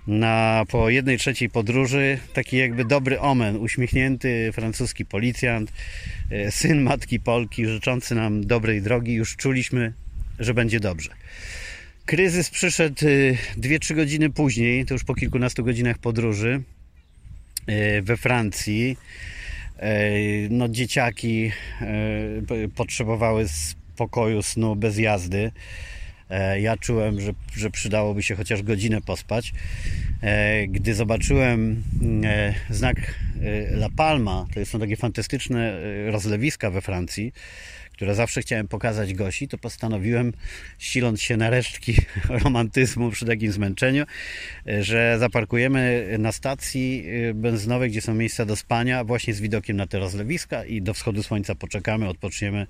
na 0.06 0.64
po 0.68 0.90
jednej 0.90 1.18
trzeciej 1.18 1.50
podróży 1.50 2.18
taki 2.32 2.56
jakby 2.56 2.84
dobry 2.84 3.20
omen, 3.20 3.56
uśmiechnięty 3.56 4.50
francuski 4.52 5.04
policjant, 5.04 5.72
e, 6.30 6.50
syn 6.50 6.82
matki 6.82 7.20
Polki, 7.20 7.66
życzący 7.66 8.14
nam 8.14 8.46
dobrej 8.46 8.82
drogi, 8.82 9.12
już 9.12 9.36
czuliśmy, 9.36 9.92
że 10.38 10.54
będzie 10.54 10.80
dobrze. 10.80 11.10
Kryzys 12.04 12.50
przyszedł 12.50 13.06
2-3 13.56 13.92
e, 13.92 13.94
godziny 13.94 14.30
później, 14.30 14.86
to 14.86 14.94
już 14.94 15.04
po 15.04 15.14
kilkunastu 15.14 15.64
godzinach 15.64 15.98
podróży 15.98 16.62
e, 17.66 18.02
we 18.02 18.16
Francji. 18.16 18.96
No, 20.50 20.68
dzieciaki 20.68 21.50
potrzebowały 22.74 23.48
spokoju, 23.48 24.42
snu 24.42 24.76
bez 24.76 24.98
jazdy. 24.98 25.50
E, 26.30 26.60
ja 26.60 26.76
czułem, 26.76 27.20
że, 27.20 27.32
że 27.56 27.70
przydałoby 27.70 28.22
się 28.22 28.34
chociaż 28.34 28.62
godzinę 28.62 29.00
pospać. 29.00 29.52
E, 30.22 30.66
gdy 30.66 30.94
zobaczyłem 30.94 31.82
e, 32.24 32.54
znak 32.70 33.14
La 33.70 33.88
Palma, 33.96 34.46
to 34.54 34.66
są 34.66 34.80
takie 34.80 34.96
fantastyczne 34.96 35.80
rozlewiska 36.10 36.70
we 36.70 36.80
Francji, 36.80 37.32
które 37.92 38.14
zawsze 38.14 38.40
chciałem 38.40 38.68
pokazać 38.68 39.14
Gosi, 39.14 39.48
to 39.48 39.58
postanowiłem, 39.58 40.32
siląc 40.78 41.22
się 41.22 41.36
na 41.36 41.50
resztki 41.50 41.94
romantyzmu 42.44 43.10
przy 43.10 43.26
takim 43.26 43.52
zmęczeniu, 43.52 44.04
że 44.80 45.16
zaparkujemy 45.18 46.08
na 46.18 46.32
stacji 46.32 47.04
benzynowej, 47.34 47.90
gdzie 47.90 48.00
są 48.00 48.14
miejsca 48.14 48.44
do 48.44 48.56
spania, 48.56 49.04
właśnie 49.04 49.34
z 49.34 49.40
widokiem 49.40 49.76
na 49.76 49.86
te 49.86 49.98
rozlewiska 49.98 50.64
i 50.64 50.82
do 50.82 50.94
wschodu 50.94 51.22
słońca 51.22 51.54
poczekamy, 51.54 52.08
odpoczniemy, 52.08 52.66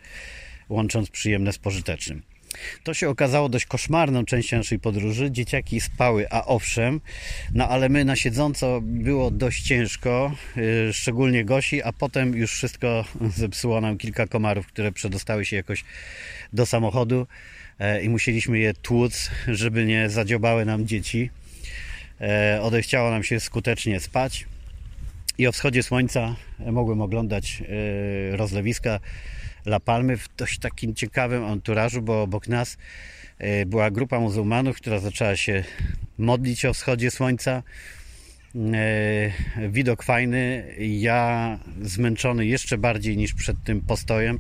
łącząc 0.69 1.11
przyjemne 1.11 1.53
z 1.53 1.59
pożytecznym. 1.59 2.36
To 2.85 2.95
się 2.95 3.09
okazało 3.09 3.49
dość 3.49 3.67
koszmarną 3.67 4.25
częścią 4.25 4.57
naszej 4.57 4.79
podróży. 4.79 5.31
Dzieciaki 5.31 5.81
spały, 5.81 6.27
a 6.31 6.45
owszem, 6.45 7.01
no 7.55 7.69
ale 7.69 7.89
my 7.89 8.05
na 8.05 8.17
siedząco 8.17 8.81
było 8.83 9.31
dość 9.31 9.63
ciężko, 9.63 10.35
yy, 10.57 10.93
szczególnie 10.93 11.45
Gosi, 11.45 11.83
a 11.83 11.93
potem 11.93 12.35
już 12.37 12.53
wszystko 12.53 13.05
zepsuło 13.37 13.81
nam 13.81 13.99
kilka 13.99 14.27
komarów, 14.27 14.67
które 14.67 14.93
przedostały 14.93 15.45
się 15.45 15.57
jakoś 15.57 15.85
do 16.53 16.67
samochodu 16.67 17.27
e, 17.79 18.03
i 18.03 18.09
musieliśmy 18.09 18.59
je 18.59 18.75
tłuc, 18.75 19.31
żeby 19.49 19.87
nie 19.87 20.11
zadziobały 20.11 20.65
nam 20.65 20.87
dzieci. 20.87 21.31
E, 22.21 22.59
odechciało 22.63 23.11
nam 23.11 23.23
się 23.23 23.41
skutecznie 23.41 24.01
spać 24.01 24.47
i 25.39 25.47
o 25.47 25.53
wschodzie 25.53 25.83
słońca 25.83 26.37
mogłem 26.59 27.01
oglądać 27.01 27.63
e, 28.33 28.37
rozlewiska 28.37 29.01
La 29.66 29.80
Palmy 29.80 30.16
w 30.16 30.28
dość 30.37 30.58
takim 30.58 30.94
ciekawym 30.94 31.44
anturażu, 31.44 32.02
bo 32.02 32.23
obok 32.23 32.49
nas 32.49 32.78
e, 33.38 33.66
była 33.66 33.90
grupa 33.90 34.20
muzułmanów, 34.20 34.76
która 34.76 34.99
zaczęła 34.99 35.37
się 35.37 35.64
modlić 36.18 36.64
o 36.64 36.75
wschodzie 36.75 37.11
słońca. 37.11 37.62
E, 38.75 39.68
widok 39.68 40.02
fajny. 40.02 40.75
Ja 40.78 41.58
zmęczony 41.82 42.46
jeszcze 42.46 42.78
bardziej 42.78 43.16
niż 43.16 43.35
przed 43.35 43.56
tym 43.64 43.80
postojem, 43.80 44.38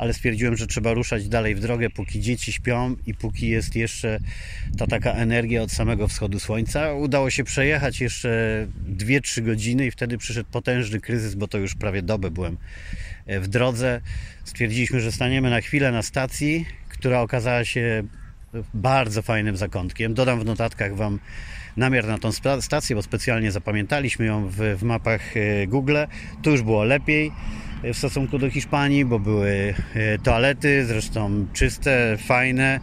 ale 0.00 0.14
stwierdziłem, 0.14 0.56
że 0.56 0.66
trzeba 0.66 0.92
ruszać 0.92 1.28
dalej 1.28 1.54
w 1.54 1.60
drogę, 1.60 1.90
póki 1.90 2.20
dzieci 2.20 2.52
śpią 2.52 2.96
i 3.06 3.14
póki 3.14 3.48
jest 3.48 3.76
jeszcze 3.76 4.18
ta 4.78 4.86
taka 4.86 5.12
energia 5.12 5.62
od 5.62 5.72
samego 5.72 6.08
wschodu 6.08 6.40
słońca. 6.40 6.92
Udało 6.92 7.30
się 7.30 7.44
przejechać 7.44 8.00
jeszcze 8.00 8.66
2-3 8.96 9.42
godziny 9.42 9.86
i 9.86 9.90
wtedy 9.90 10.18
przyszedł 10.18 10.50
potężny 10.50 11.00
kryzys, 11.00 11.34
bo 11.34 11.48
to 11.48 11.58
już 11.58 11.74
prawie 11.74 12.02
dobę 12.02 12.30
byłem 12.30 12.56
w 13.26 13.48
drodze. 13.48 14.00
Stwierdziliśmy, 14.44 15.00
że 15.00 15.12
staniemy 15.12 15.50
na 15.50 15.60
chwilę 15.60 15.92
na 15.92 16.02
stacji, 16.02 16.66
która 16.88 17.20
okazała 17.20 17.64
się 17.64 18.02
bardzo 18.74 19.22
fajnym 19.22 19.56
zakątkiem. 19.56 20.14
Dodam 20.14 20.40
w 20.40 20.44
notatkach 20.44 20.96
Wam 20.96 21.18
namiar 21.76 22.06
na 22.06 22.18
tą 22.18 22.32
stację, 22.60 22.96
bo 22.96 23.02
specjalnie 23.02 23.52
zapamiętaliśmy 23.52 24.26
ją 24.26 24.48
w, 24.48 24.56
w 24.56 24.82
mapach 24.82 25.36
e, 25.36 25.66
Google. 25.66 25.96
Tu 26.42 26.50
już 26.50 26.62
było 26.62 26.84
lepiej 26.84 27.32
w 27.84 27.96
stosunku 27.96 28.38
do 28.38 28.50
Hiszpanii, 28.50 29.04
bo 29.04 29.18
były 29.18 29.74
e, 29.94 30.18
toalety, 30.18 30.84
zresztą 30.86 31.46
czyste, 31.52 32.16
fajne. 32.26 32.80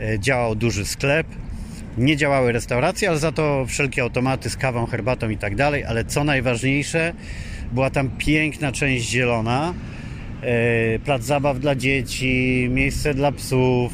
E, 0.00 0.18
działał 0.18 0.54
duży 0.54 0.84
sklep. 0.84 1.26
Nie 1.98 2.16
działały 2.16 2.52
restauracje, 2.52 3.08
ale 3.08 3.18
za 3.18 3.32
to 3.32 3.66
wszelkie 3.66 4.02
automaty 4.02 4.50
z 4.50 4.56
kawą, 4.56 4.86
herbatą 4.86 5.28
i 5.28 5.36
tak 5.36 5.56
dalej. 5.56 5.84
Ale 5.84 6.04
co 6.04 6.24
najważniejsze, 6.24 7.12
była 7.72 7.90
tam 7.90 8.10
piękna 8.18 8.72
część 8.72 9.10
zielona, 9.10 9.74
e, 10.42 10.98
plac 10.98 11.22
zabaw 11.22 11.60
dla 11.60 11.74
dzieci, 11.74 12.68
miejsce 12.70 13.14
dla 13.14 13.32
psów, 13.32 13.92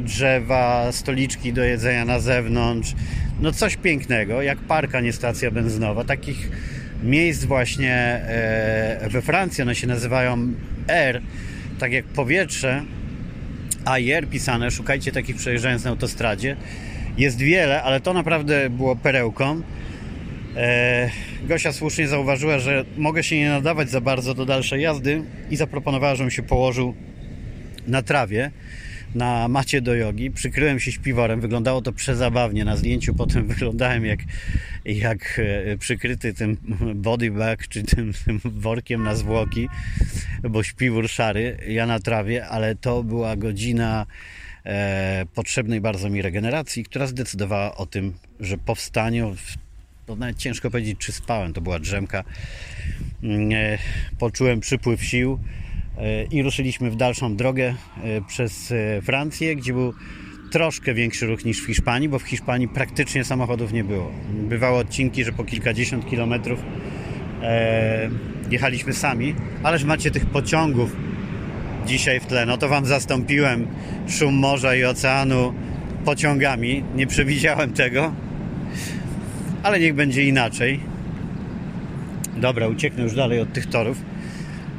drzewa, 0.00 0.92
stoliczki 0.92 1.52
do 1.52 1.64
jedzenia 1.64 2.04
na 2.04 2.20
zewnątrz. 2.20 2.94
No 3.40 3.52
coś 3.52 3.76
pięknego, 3.76 4.42
jak 4.42 4.58
park, 4.58 4.94
a 4.94 5.00
nie 5.00 5.12
stacja 5.12 5.50
benzynowa. 5.50 6.04
Takich 6.04 6.50
miejsc 7.02 7.44
właśnie 7.44 7.94
e, 7.94 9.08
we 9.10 9.22
Francji, 9.22 9.62
one 9.62 9.74
się 9.74 9.86
nazywają 9.86 10.52
air, 10.88 11.22
tak 11.78 11.92
jak 11.92 12.04
powietrze, 12.04 12.82
air 13.84 14.28
pisane, 14.28 14.70
szukajcie 14.70 15.12
takich 15.12 15.36
przejeżdżając 15.36 15.84
na 15.84 15.90
autostradzie. 15.90 16.56
Jest 17.18 17.38
wiele, 17.38 17.82
ale 17.82 18.00
to 18.00 18.12
naprawdę 18.12 18.70
było 18.70 18.96
perełką. 18.96 19.62
E, 20.56 21.10
Gosia 21.42 21.72
słusznie 21.72 22.08
zauważyła, 22.08 22.58
że 22.58 22.84
mogę 22.96 23.22
się 23.22 23.38
nie 23.38 23.48
nadawać 23.48 23.90
za 23.90 24.00
bardzo 24.00 24.34
do 24.34 24.46
dalszej 24.46 24.82
jazdy 24.82 25.22
i 25.50 25.56
zaproponowała, 25.56 26.14
żebym 26.14 26.30
się 26.30 26.42
położył 26.42 26.94
na 27.86 28.02
trawie, 28.02 28.50
na 29.14 29.48
macie 29.48 29.80
do 29.80 29.94
jogi. 29.94 30.30
Przykryłem 30.30 30.80
się 30.80 30.92
śpiworem, 30.92 31.40
wyglądało 31.40 31.82
to 31.82 31.92
przezabawnie. 31.92 32.64
Na 32.64 32.76
zdjęciu 32.76 33.14
potem 33.14 33.46
wyglądałem 33.52 34.04
jak, 34.04 34.20
jak 34.84 35.40
e, 35.44 35.78
przykryty 35.78 36.34
tym 36.34 36.56
bodybag, 36.94 37.68
czy 37.68 37.82
tym, 37.82 38.12
tym 38.24 38.40
workiem 38.44 39.02
na 39.02 39.14
zwłoki, 39.14 39.68
bo 40.50 40.62
śpiwór 40.62 41.08
szary, 41.08 41.58
ja 41.68 41.86
na 41.86 42.00
trawie, 42.00 42.46
ale 42.46 42.74
to 42.74 43.02
była 43.02 43.36
godzina 43.36 44.06
e, 44.64 45.26
potrzebnej 45.34 45.80
bardzo 45.80 46.10
mi 46.10 46.22
regeneracji, 46.22 46.84
która 46.84 47.06
zdecydowała 47.06 47.76
o 47.76 47.86
tym, 47.86 48.14
że 48.40 48.58
po 48.58 48.74
wstaniu 48.74 49.34
w 49.34 49.66
to 50.06 50.16
nawet 50.16 50.38
ciężko 50.38 50.70
powiedzieć, 50.70 50.98
czy 50.98 51.12
spałem, 51.12 51.52
to 51.52 51.60
była 51.60 51.78
drzemka. 51.78 52.24
Mm, 53.22 53.52
e, 53.52 53.78
poczułem 54.18 54.60
przypływ 54.60 55.04
sił 55.04 55.38
i 56.30 56.42
ruszyliśmy 56.42 56.90
w 56.90 56.96
dalszą 56.96 57.36
drogę 57.36 57.74
e, 58.04 58.20
przez 58.28 58.74
Francję, 59.02 59.56
gdzie 59.56 59.72
był 59.72 59.94
troszkę 60.52 60.94
większy 60.94 61.26
ruch 61.26 61.44
niż 61.44 61.60
w 61.60 61.66
Hiszpanii, 61.66 62.08
bo 62.08 62.18
w 62.18 62.22
Hiszpanii 62.22 62.68
praktycznie 62.68 63.24
samochodów 63.24 63.72
nie 63.72 63.84
było. 63.84 64.12
Bywały 64.48 64.78
odcinki, 64.78 65.24
że 65.24 65.32
po 65.32 65.44
kilkadziesiąt 65.44 66.06
kilometrów 66.06 66.62
jechaliśmy 68.50 68.92
sami, 68.92 69.34
ależ 69.62 69.84
macie 69.84 70.10
tych 70.10 70.26
pociągów 70.26 70.96
dzisiaj 71.86 72.20
w 72.20 72.26
tle. 72.26 72.46
No 72.46 72.58
to 72.58 72.68
Wam 72.68 72.86
zastąpiłem 72.86 73.66
szum 74.08 74.34
morza 74.34 74.74
i 74.74 74.84
oceanu 74.84 75.54
pociągami. 76.04 76.84
Nie 76.94 77.06
przewidziałem 77.06 77.72
tego 77.72 78.12
ale 79.66 79.80
niech 79.80 79.94
będzie 79.94 80.24
inaczej. 80.24 80.80
Dobra, 82.36 82.68
ucieknę 82.68 83.02
już 83.02 83.14
dalej 83.14 83.40
od 83.40 83.52
tych 83.52 83.66
torów. 83.66 84.02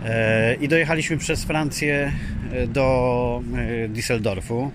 E, 0.08 0.56
I 0.56 0.68
dojechaliśmy 0.68 1.18
przez 1.18 1.44
Francję 1.44 2.14
e, 2.52 2.68
do 2.68 3.42
e, 3.54 3.90
Düsseldorfu. 3.90 4.72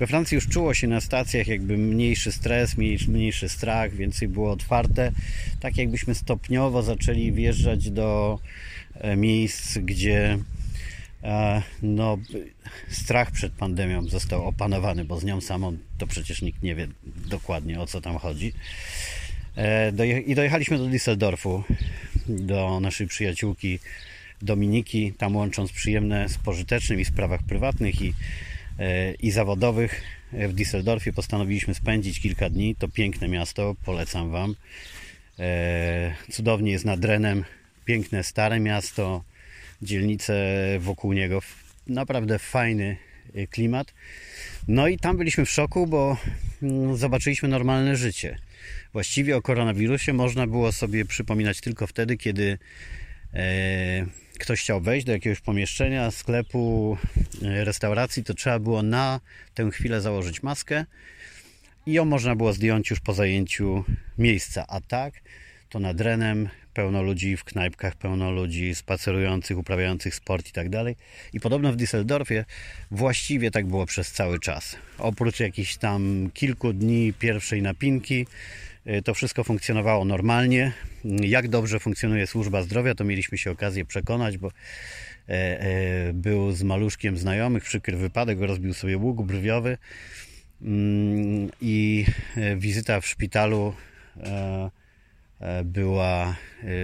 We 0.00 0.06
Francji 0.06 0.34
już 0.34 0.48
czuło 0.48 0.74
się 0.74 0.86
na 0.88 1.00
stacjach 1.00 1.46
jakby 1.46 1.78
mniejszy 1.78 2.32
stres, 2.32 2.76
mniejszy 3.08 3.48
strach, 3.48 3.94
więcej 3.94 4.28
było 4.28 4.50
otwarte. 4.50 5.12
Tak 5.60 5.76
jakbyśmy 5.76 6.14
stopniowo 6.14 6.82
zaczęli 6.82 7.32
wjeżdżać 7.32 7.90
do 7.90 8.38
miejsc, 9.16 9.78
gdzie 9.78 10.38
no, 11.82 12.18
strach 12.88 13.30
przed 13.30 13.52
pandemią 13.52 14.04
został 14.08 14.46
opanowany, 14.46 15.04
bo 15.04 15.20
z 15.20 15.24
nią 15.24 15.40
samą 15.40 15.76
to 15.98 16.06
przecież 16.06 16.42
nikt 16.42 16.62
nie 16.62 16.74
wie 16.74 16.88
dokładnie 17.30 17.80
o 17.80 17.86
co 17.86 18.00
tam 18.00 18.18
chodzi. 18.18 18.52
I 20.26 20.34
dojechaliśmy 20.34 20.78
do 20.78 20.84
Düsseldorfu, 20.84 21.62
do 22.28 22.80
naszej 22.80 23.06
przyjaciółki 23.06 23.78
Dominiki, 24.42 25.12
tam 25.12 25.36
łącząc 25.36 25.72
przyjemne 25.72 26.28
z 26.28 26.38
pożytecznym 26.38 27.00
i 27.00 27.04
w 27.04 27.08
sprawach 27.08 27.42
prywatnych 27.42 28.02
i, 28.02 28.14
e, 28.78 29.12
i 29.12 29.30
zawodowych. 29.30 30.02
W 30.32 30.54
Düsseldorfie 30.54 31.12
postanowiliśmy 31.12 31.74
spędzić 31.74 32.20
kilka 32.20 32.50
dni. 32.50 32.74
To 32.74 32.88
piękne 32.88 33.28
miasto, 33.28 33.76
polecam 33.84 34.30
Wam. 34.30 34.54
E, 35.38 36.14
cudownie 36.30 36.72
jest 36.72 36.84
nad 36.84 37.04
Renem, 37.04 37.44
piękne 37.84 38.24
stare 38.24 38.60
miasto, 38.60 39.24
dzielnice 39.82 40.34
wokół 40.78 41.12
niego. 41.12 41.42
Naprawdę 41.86 42.38
fajny 42.38 42.96
klimat. 43.50 43.94
No 44.68 44.88
i 44.88 44.98
tam 44.98 45.16
byliśmy 45.16 45.44
w 45.44 45.50
szoku, 45.50 45.86
bo 45.86 46.16
mm, 46.62 46.96
zobaczyliśmy 46.96 47.48
normalne 47.48 47.96
życie. 47.96 48.38
Właściwie 48.92 49.36
o 49.36 49.42
koronawirusie 49.42 50.12
można 50.12 50.46
było 50.46 50.72
sobie 50.72 51.04
przypominać 51.04 51.60
tylko 51.60 51.86
wtedy, 51.86 52.16
kiedy 52.16 52.58
e, 53.34 54.06
ktoś 54.38 54.60
chciał 54.60 54.80
wejść 54.80 55.06
do 55.06 55.12
jakiegoś 55.12 55.40
pomieszczenia, 55.40 56.10
sklepu, 56.10 56.96
e, 57.42 57.64
restauracji, 57.64 58.24
to 58.24 58.34
trzeba 58.34 58.58
było 58.58 58.82
na 58.82 59.20
tę 59.54 59.70
chwilę 59.70 60.00
założyć 60.00 60.42
maskę 60.42 60.84
i 61.86 61.92
ją 61.92 62.04
można 62.04 62.36
było 62.36 62.52
zdjąć 62.52 62.90
już 62.90 63.00
po 63.00 63.14
zajęciu 63.14 63.84
miejsca. 64.18 64.64
A 64.68 64.80
tak, 64.80 65.14
to 65.68 65.78
nad 65.78 66.00
Renem 66.00 66.48
pełno 66.74 67.02
ludzi 67.02 67.36
w 67.36 67.44
knajpkach, 67.44 67.96
pełno 67.96 68.30
ludzi 68.30 68.74
spacerujących, 68.74 69.58
uprawiających 69.58 70.14
sport 70.14 70.48
i 70.48 70.52
tak 70.52 70.68
dalej. 70.68 70.96
I 71.32 71.40
podobno 71.40 71.72
w 71.72 71.76
Düsseldorfie 71.76 72.44
właściwie 72.90 73.50
tak 73.50 73.66
było 73.66 73.86
przez 73.86 74.12
cały 74.12 74.38
czas. 74.40 74.76
Oprócz 74.98 75.40
jakichś 75.40 75.76
tam 75.76 76.30
kilku 76.34 76.72
dni 76.72 77.12
pierwszej 77.18 77.62
napinki, 77.62 78.26
to 79.04 79.14
wszystko 79.14 79.44
funkcjonowało 79.44 80.04
normalnie. 80.04 80.72
Jak 81.04 81.48
dobrze 81.48 81.80
funkcjonuje 81.80 82.26
służba 82.26 82.62
zdrowia, 82.62 82.94
to 82.94 83.04
mieliśmy 83.04 83.38
się 83.38 83.50
okazję 83.50 83.84
przekonać, 83.84 84.38
bo 84.38 84.48
e, 84.48 84.50
e, 85.30 86.12
był 86.12 86.52
z 86.52 86.62
maluszkiem 86.62 87.18
znajomych, 87.18 87.64
przykry 87.64 87.96
wypadek, 87.96 88.40
rozbił 88.40 88.74
sobie 88.74 88.96
łuk 88.96 89.22
brwiowy 89.22 89.78
mm, 90.62 91.50
i 91.60 92.06
e, 92.36 92.56
wizyta 92.56 93.00
w 93.00 93.06
szpitalu 93.06 93.74
była 95.64 96.36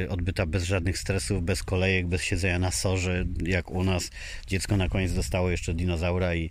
e, 0.04 0.08
odbyta 0.08 0.46
bez 0.46 0.64
żadnych 0.64 0.98
stresów, 0.98 1.42
bez 1.42 1.62
kolejek, 1.62 2.06
bez 2.06 2.22
siedzenia 2.22 2.58
na 2.58 2.70
sorze, 2.70 3.24
jak 3.42 3.70
u 3.70 3.84
nas. 3.84 4.10
Dziecko 4.46 4.76
na 4.76 4.88
koniec 4.88 5.12
dostało 5.12 5.50
jeszcze 5.50 5.74
dinozaura 5.74 6.34
i, 6.34 6.50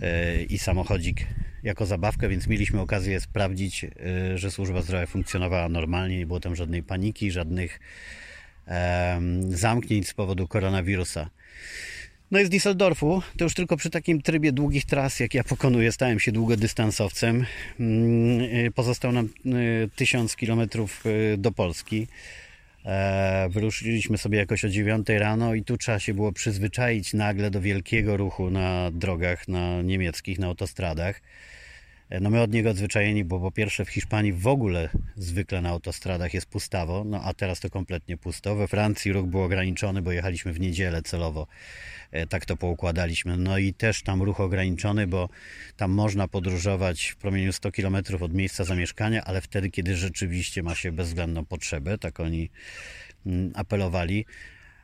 e, 0.00 0.42
i 0.42 0.58
samochodzik 0.58 1.26
jako 1.62 1.86
zabawkę, 1.86 2.28
więc 2.28 2.46
mieliśmy 2.46 2.80
okazję 2.80 3.20
sprawdzić, 3.20 3.84
e, 3.84 4.38
że 4.38 4.50
służba 4.50 4.82
zdrowia 4.82 5.06
funkcjonowała 5.06 5.68
normalnie, 5.68 6.18
nie 6.18 6.26
było 6.26 6.40
tam 6.40 6.56
żadnej 6.56 6.82
paniki, 6.82 7.30
żadnych 7.30 7.80
zamknięć 9.48 10.08
z 10.08 10.14
powodu 10.14 10.48
koronawirusa. 10.48 11.30
No 12.32 12.40
i 12.40 12.46
z 12.46 12.48
Düsseldorfu, 12.48 13.22
to 13.36 13.44
już 13.44 13.54
tylko 13.54 13.76
przy 13.76 13.90
takim 13.90 14.22
trybie 14.22 14.52
długich 14.52 14.84
tras, 14.84 15.20
jak 15.20 15.34
ja 15.34 15.44
pokonuję, 15.44 15.92
stałem 15.92 16.20
się 16.20 16.32
długodystansowcem. 16.32 17.46
Mm, 17.80 18.40
y, 18.40 18.70
Pozostał 18.74 19.12
nam 19.12 19.28
y, 19.46 19.88
1000 19.96 20.36
km 20.36 20.60
do 21.38 21.52
Polski. 21.52 22.06
E, 22.84 23.48
Wyruszyliśmy 23.50 24.18
sobie 24.18 24.38
jakoś 24.38 24.64
o 24.64 24.68
9 24.68 25.08
rano 25.08 25.54
i 25.54 25.64
tu 25.64 25.76
trzeba 25.76 25.98
się 25.98 26.14
było 26.14 26.32
przyzwyczaić 26.32 27.14
nagle 27.14 27.50
do 27.50 27.60
wielkiego 27.60 28.16
ruchu 28.16 28.50
na 28.50 28.90
drogach 28.90 29.48
na 29.48 29.82
niemieckich, 29.82 30.38
na 30.38 30.46
autostradach. 30.46 31.20
No 32.20 32.30
my 32.30 32.40
od 32.40 32.52
niego 32.52 32.70
odzwyczajeni, 32.70 33.24
bo 33.24 33.40
po 33.40 33.50
pierwsze 33.50 33.84
w 33.84 33.88
Hiszpanii 33.88 34.32
w 34.32 34.46
ogóle 34.46 34.88
zwykle 35.16 35.60
na 35.60 35.68
autostradach 35.68 36.34
jest 36.34 36.46
pustawo, 36.46 37.04
no 37.04 37.22
a 37.24 37.34
teraz 37.34 37.60
to 37.60 37.70
kompletnie 37.70 38.16
pusto. 38.16 38.56
We 38.56 38.68
Francji 38.68 39.12
ruch 39.12 39.26
był 39.26 39.42
ograniczony, 39.42 40.02
bo 40.02 40.12
jechaliśmy 40.12 40.52
w 40.52 40.60
niedzielę 40.60 41.02
celowo. 41.02 41.46
E, 42.10 42.26
Tak 42.26 42.46
to 42.46 42.56
poukładaliśmy. 42.56 43.36
No 43.36 43.58
i 43.58 43.74
też 43.74 44.02
tam 44.02 44.22
ruch 44.22 44.40
ograniczony, 44.40 45.06
bo 45.06 45.28
tam 45.76 45.90
można 45.90 46.28
podróżować 46.28 47.04
w 47.04 47.16
promieniu 47.16 47.52
100 47.52 47.72
km 47.72 47.96
od 48.20 48.34
miejsca 48.34 48.64
zamieszkania, 48.64 49.24
ale 49.24 49.40
wtedy, 49.40 49.70
kiedy 49.70 49.96
rzeczywiście 49.96 50.62
ma 50.62 50.74
się 50.74 50.92
bezwzględną 50.92 51.44
potrzebę, 51.44 51.98
tak 51.98 52.20
oni 52.20 52.50
mm, 53.26 53.52
apelowali. 53.54 54.24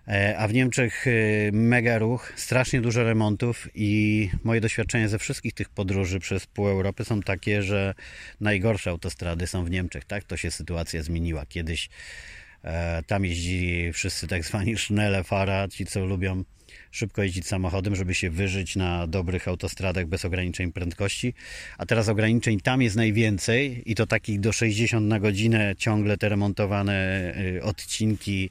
E, 0.08 0.38
A 0.38 0.48
w 0.48 0.54
Niemczech 0.54 1.06
e, 1.06 1.10
mega 1.52 1.98
ruch, 1.98 2.32
strasznie 2.36 2.80
dużo 2.80 3.04
remontów 3.04 3.68
i 3.74 4.30
moje 4.44 4.60
doświadczenia 4.60 5.08
ze 5.08 5.18
wszystkich 5.18 5.52
tych 5.52 5.68
podróży 5.68 6.20
przez 6.20 6.46
pół 6.46 6.68
Europy 6.68 7.04
są 7.04 7.20
takie, 7.20 7.62
że 7.62 7.94
najgorsze 8.40 8.90
autostrady 8.90 9.46
są 9.46 9.64
w 9.64 9.70
Niemczech. 9.70 10.04
Tak 10.04 10.24
to 10.24 10.36
się 10.36 10.50
sytuacja 10.50 11.02
zmieniła. 11.02 11.46
Kiedyś 11.46 11.88
e, 12.64 13.02
tam 13.02 13.24
jeździli 13.24 13.92
wszyscy 13.92 14.26
tak 14.26 14.44
zwani 14.44 14.76
Schnellefahrer, 14.76 15.70
ci 15.72 15.86
co 15.86 16.04
lubią 16.04 16.44
szybko 16.90 17.22
jeździć 17.22 17.46
samochodem, 17.46 17.96
żeby 17.96 18.14
się 18.14 18.30
wyżyć 18.30 18.76
na 18.76 19.06
dobrych 19.06 19.48
autostradach 19.48 20.06
bez 20.06 20.24
ograniczeń 20.24 20.72
prędkości. 20.72 21.34
A 21.78 21.86
teraz 21.86 22.08
ograniczeń 22.08 22.60
tam 22.60 22.82
jest 22.82 22.96
najwięcej 22.96 23.82
i 23.90 23.94
to 23.94 24.06
takich 24.06 24.40
do 24.40 24.52
60 24.52 25.06
na 25.06 25.20
godzinę 25.20 25.74
ciągle 25.78 26.16
te 26.16 26.28
remontowane 26.28 27.34
y, 27.56 27.62
odcinki 27.62 28.50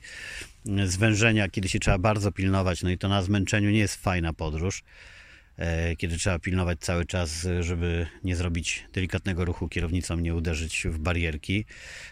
zwężenia, 0.86 1.50
kiedy 1.50 1.70
się 1.70 1.80
trzeba 1.80 1.98
bardzo 1.98 2.32
pilnować. 2.32 2.84
No 2.84 2.90
i 2.90 2.98
to 2.98 3.10
na 3.10 3.22
zmęczeniu 3.22 3.70
nie 3.70 3.80
jest 3.80 3.96
fajna 3.96 4.34
podróż, 4.34 4.84
e, 5.58 5.96
kiedy 5.96 6.18
trzeba 6.18 6.40
pilnować 6.40 6.80
cały 6.80 7.06
czas, 7.06 7.48
żeby 7.60 8.08
nie 8.24 8.36
zrobić 8.36 8.86
delikatnego 8.94 9.46
ruchu 9.46 9.70
kierownicą, 9.70 10.18
nie 10.18 10.36
uderzyć 10.36 10.88
w 10.90 10.98
barierki. 11.00 11.66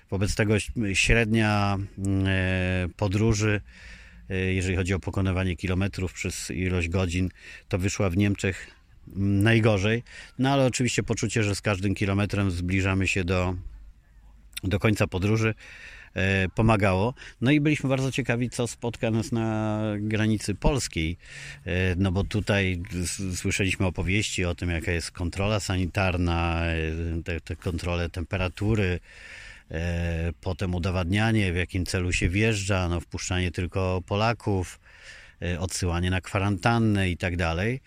Wobec 0.09 0.35
tego 0.35 0.55
średnia 0.93 1.77
e, 2.25 2.87
podróży 2.97 3.61
e, 4.29 4.53
jeżeli 4.53 4.75
chodzi 4.75 4.93
o 4.93 4.99
pokonywanie 4.99 5.55
kilometrów 5.55 6.13
przez 6.13 6.51
ilość 6.51 6.89
godzin, 6.89 7.29
to 7.67 7.77
wyszła 7.77 8.09
w 8.09 8.17
Niemczech 8.17 8.67
mm, 9.07 9.43
najgorzej. 9.43 10.03
No 10.39 10.53
ale 10.53 10.65
oczywiście 10.65 11.03
poczucie, 11.03 11.43
że 11.43 11.55
z 11.55 11.61
każdym 11.61 11.95
kilometrem 11.95 12.51
zbliżamy 12.51 13.07
się 13.07 13.23
do, 13.23 13.55
do 14.63 14.79
końca 14.79 15.07
podróży, 15.07 15.53
pomagało. 16.55 17.13
No 17.41 17.51
i 17.51 17.59
byliśmy 17.59 17.89
bardzo 17.89 18.11
ciekawi, 18.11 18.49
co 18.49 18.67
spotka 18.67 19.11
nas 19.11 19.31
na 19.31 19.81
granicy 19.99 20.55
polskiej. 20.55 21.17
E, 21.65 21.95
No 21.95 22.11
bo 22.11 22.23
tutaj 22.23 22.81
słyszeliśmy 23.35 23.85
opowieści 23.85 24.45
o 24.45 24.55
tym, 24.55 24.69
jaka 24.69 24.91
jest 24.91 25.11
kontrola 25.11 25.59
sanitarna, 25.59 26.65
e, 26.65 27.23
te, 27.23 27.41
te 27.41 27.55
kontrole 27.55 28.09
temperatury, 28.09 28.99
e, 29.71 30.33
potem 30.41 30.75
udowadnianie, 30.75 31.53
w 31.53 31.55
jakim 31.55 31.85
celu 31.85 32.13
się 32.13 32.29
wjeżdża, 32.29 32.89
no, 32.89 32.99
wpuszczanie 32.99 33.51
tylko 33.51 34.01
Polaków, 34.07 34.79
e, 35.41 35.59
odsyłanie 35.59 36.09
na 36.09 36.21
kwarantannę 36.21 37.09
i 37.09 37.17
tak 37.17 37.37
dalej. 37.37 37.81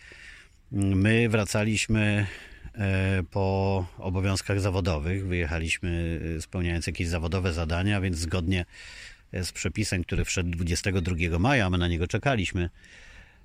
My 0.72 1.28
wracaliśmy 1.28 2.26
e, 2.26 2.47
po 3.30 3.86
obowiązkach 3.98 4.60
zawodowych, 4.60 5.26
wyjechaliśmy 5.26 6.20
e, 6.36 6.40
spełniając 6.40 6.86
jakieś 6.86 7.08
zawodowe 7.08 7.52
zadania, 7.52 8.00
więc 8.00 8.16
zgodnie 8.16 8.64
e, 9.32 9.44
z 9.44 9.52
przepisem, 9.52 10.04
który 10.04 10.24
wszedł 10.24 10.50
22 10.50 11.38
maja, 11.38 11.70
my 11.70 11.78
na 11.78 11.88
niego 11.88 12.06
czekaliśmy, 12.06 12.70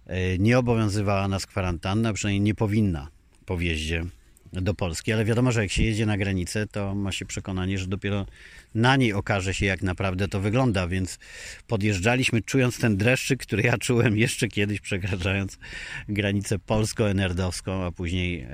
e, 0.07 0.37
nie 0.37 0.59
obowiązywała 0.59 1.27
nas 1.27 1.45
kwarantanna, 1.45 2.13
przynajmniej 2.13 2.41
nie 2.41 2.55
powinna 2.55 3.07
po 3.45 3.57
wjeździe 3.57 4.05
do 4.61 4.73
Polski, 4.73 5.13
ale 5.13 5.25
wiadomo, 5.25 5.51
że 5.51 5.61
jak 5.61 5.71
się 5.71 5.83
jedzie 5.83 6.05
na 6.05 6.17
granicę, 6.17 6.67
to 6.67 6.95
ma 6.95 7.11
się 7.11 7.25
przekonanie, 7.25 7.77
że 7.77 7.87
dopiero 7.87 8.25
na 8.75 8.95
niej 8.95 9.13
okaże 9.13 9.53
się, 9.53 9.65
jak 9.65 9.81
naprawdę 9.81 10.27
to 10.27 10.39
wygląda, 10.39 10.87
więc 10.87 11.19
podjeżdżaliśmy 11.67 12.41
czując 12.41 12.79
ten 12.79 12.97
dreszczyk, 12.97 13.41
który 13.41 13.63
ja 13.63 13.77
czułem 13.77 14.17
jeszcze 14.17 14.47
kiedyś 14.47 14.79
przekraczając 14.79 15.57
granicę 16.09 16.59
polsko-enerdowską, 16.59 17.85
a 17.85 17.91
później 17.91 18.45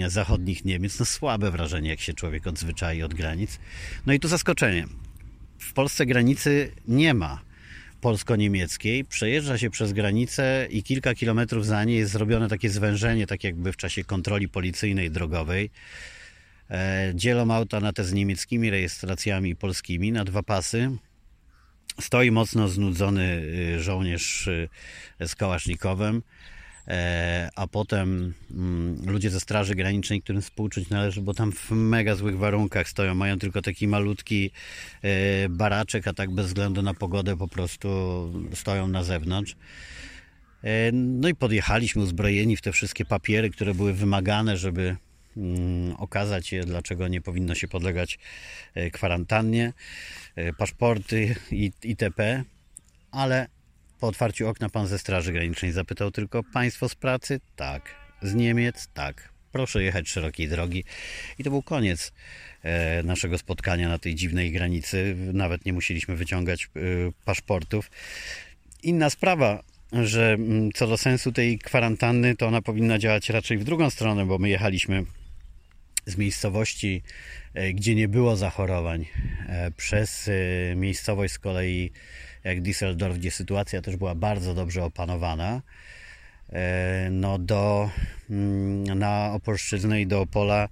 e, 0.00 0.10
zachodnich 0.10 0.64
Niemiec. 0.64 0.98
No 0.98 1.04
słabe 1.04 1.50
wrażenie, 1.50 1.90
jak 1.90 2.00
się 2.00 2.14
człowiek 2.14 2.46
odzwyczai 2.46 3.02
od 3.02 3.14
granic. 3.14 3.58
No 4.06 4.12
i 4.12 4.20
tu 4.20 4.28
zaskoczenie. 4.28 4.86
W 5.58 5.72
Polsce 5.72 6.06
granicy 6.06 6.72
nie 6.88 7.14
ma 7.14 7.53
polsko-niemieckiej, 8.04 9.04
przejeżdża 9.04 9.58
się 9.58 9.70
przez 9.70 9.92
granicę 9.92 10.66
i 10.70 10.82
kilka 10.82 11.14
kilometrów 11.14 11.66
za 11.66 11.84
niej 11.84 11.98
jest 11.98 12.12
zrobione 12.12 12.48
takie 12.48 12.70
zwężenie, 12.70 13.26
tak 13.26 13.44
jakby 13.44 13.72
w 13.72 13.76
czasie 13.76 14.04
kontroli 14.04 14.48
policyjnej 14.48 15.10
drogowej. 15.10 15.70
E, 16.70 17.12
dzielą 17.14 17.54
auta 17.54 17.80
na 17.80 17.92
te 17.92 18.04
z 18.04 18.12
niemieckimi 18.12 18.70
rejestracjami 18.70 19.56
polskimi 19.56 20.12
na 20.12 20.24
dwa 20.24 20.42
pasy. 20.42 20.90
Stoi 22.00 22.30
mocno 22.30 22.68
znudzony 22.68 23.42
y, 23.76 23.82
żołnierz 23.82 24.46
y, 24.46 24.68
z 25.26 25.34
kałasznikowem, 25.34 26.22
a 27.56 27.66
potem 27.66 28.34
mm, 28.50 28.96
ludzie 29.06 29.30
ze 29.30 29.40
Straży 29.40 29.74
Granicznej, 29.74 30.22
którym 30.22 30.42
współczuć 30.42 30.88
należy, 30.88 31.20
bo 31.22 31.34
tam 31.34 31.52
w 31.52 31.70
mega 31.70 32.14
złych 32.14 32.38
warunkach 32.38 32.88
stoją. 32.88 33.14
Mają 33.14 33.38
tylko 33.38 33.62
taki 33.62 33.88
malutki 33.88 34.50
e, 35.02 35.48
baraczek, 35.48 36.08
a 36.08 36.12
tak 36.14 36.30
bez 36.30 36.46
względu 36.46 36.82
na 36.82 36.94
pogodę 36.94 37.36
po 37.36 37.48
prostu 37.48 37.88
stoją 38.54 38.88
na 38.88 39.04
zewnątrz. 39.04 39.56
E, 40.64 40.92
No 40.92 41.28
i 41.28 41.34
podjechaliśmy 41.34 42.02
uzbrojeni 42.02 42.56
w 42.56 42.60
te 42.62 42.72
wszystkie 42.72 43.04
papiery, 43.04 43.50
które 43.50 43.74
były 43.74 43.92
wymagane, 43.92 44.56
żeby 44.56 44.96
mm, 45.36 45.96
okazać 45.96 46.52
je, 46.52 46.64
dlaczego 46.64 47.08
nie 47.08 47.20
powinno 47.20 47.54
się 47.54 47.68
podlegać 47.68 48.18
e, 48.74 48.90
kwarantannie, 48.90 49.72
e, 50.36 50.52
paszporty 50.52 51.34
i- 51.50 51.72
itp. 51.82 52.44
Ale 53.10 53.46
po 54.04 54.08
otwarciu 54.08 54.48
okna 54.48 54.68
pan 54.68 54.86
ze 54.86 54.98
Straży 54.98 55.32
Granicznej 55.32 55.72
zapytał 55.72 56.10
tylko: 56.10 56.42
Państwo 56.42 56.88
z 56.88 56.94
pracy? 56.94 57.40
Tak. 57.56 57.94
Z 58.22 58.34
Niemiec? 58.34 58.88
Tak. 58.94 59.28
Proszę 59.52 59.82
jechać 59.82 60.08
szerokiej 60.08 60.48
drogi. 60.48 60.84
I 61.38 61.44
to 61.44 61.50
był 61.50 61.62
koniec 61.62 62.12
e, 62.62 63.02
naszego 63.02 63.38
spotkania 63.38 63.88
na 63.88 63.98
tej 63.98 64.14
dziwnej 64.14 64.52
granicy. 64.52 65.16
Nawet 65.32 65.64
nie 65.64 65.72
musieliśmy 65.72 66.16
wyciągać 66.16 66.64
e, 66.64 66.68
paszportów. 67.24 67.90
Inna 68.82 69.10
sprawa, 69.10 69.62
że 69.92 70.32
mm, 70.32 70.72
co 70.72 70.86
do 70.86 70.98
sensu 70.98 71.32
tej 71.32 71.58
kwarantanny, 71.58 72.36
to 72.36 72.46
ona 72.46 72.62
powinna 72.62 72.98
działać 72.98 73.30
raczej 73.30 73.58
w 73.58 73.64
drugą 73.64 73.90
stronę, 73.90 74.26
bo 74.26 74.38
my 74.38 74.48
jechaliśmy 74.48 75.04
z 76.06 76.16
miejscowości, 76.16 77.02
e, 77.54 77.72
gdzie 77.72 77.94
nie 77.94 78.08
było 78.08 78.36
zachorowań, 78.36 79.06
przez 79.76 80.30
miejscowość 80.76 81.34
z 81.34 81.38
kolei 81.38 81.90
jak 82.44 82.62
Düsseldorf, 82.62 83.18
gdzie 83.18 83.30
sytuacja 83.30 83.82
też 83.82 83.96
była 83.96 84.14
bardzo 84.14 84.54
dobrze 84.54 84.84
opanowana, 84.84 85.62
e, 86.52 87.08
no 87.10 87.38
do, 87.38 87.90
mm, 88.30 88.98
na 88.98 89.32
Opolszczyznę 89.32 90.00
i 90.00 90.06
do 90.06 90.20
Opola, 90.20 90.68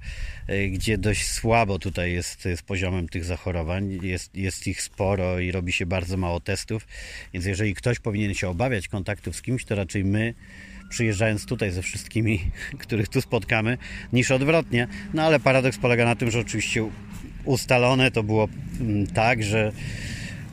e, 0.46 0.68
gdzie 0.68 0.98
dość 0.98 1.30
słabo 1.30 1.78
tutaj 1.78 2.12
jest 2.12 2.48
z 2.56 2.62
poziomem 2.62 3.08
tych 3.08 3.24
zachorowań. 3.24 3.98
Jest, 4.02 4.35
jest 4.37 4.66
ich 4.66 4.82
sporo 4.82 5.38
i 5.38 5.52
robi 5.52 5.72
się 5.72 5.87
bardzo 5.87 6.16
mało 6.16 6.40
testów, 6.40 6.87
więc 7.32 7.46
jeżeli 7.46 7.74
ktoś 7.74 7.98
powinien 7.98 8.35
się 8.35 8.48
obawiać 8.48 8.88
kontaktów 8.88 9.37
z 9.37 9.42
kimś, 9.42 9.64
to 9.64 9.74
raczej 9.74 10.04
my, 10.04 10.35
przyjeżdżając 10.88 11.46
tutaj 11.46 11.70
ze 11.70 11.82
wszystkimi, 11.82 12.50
których 12.82 13.08
tu 13.08 13.20
spotkamy, 13.20 13.78
niż 14.12 14.30
odwrotnie. 14.30 14.88
No 15.14 15.22
ale 15.22 15.40
paradoks 15.40 15.78
polega 15.78 16.04
na 16.04 16.16
tym, 16.16 16.30
że 16.30 16.40
oczywiście 16.40 16.90
ustalone 17.44 18.11
to 18.11 18.22
było 18.22 18.48
mm, 18.80 19.06
tak, 19.06 19.42
że, 19.42 19.72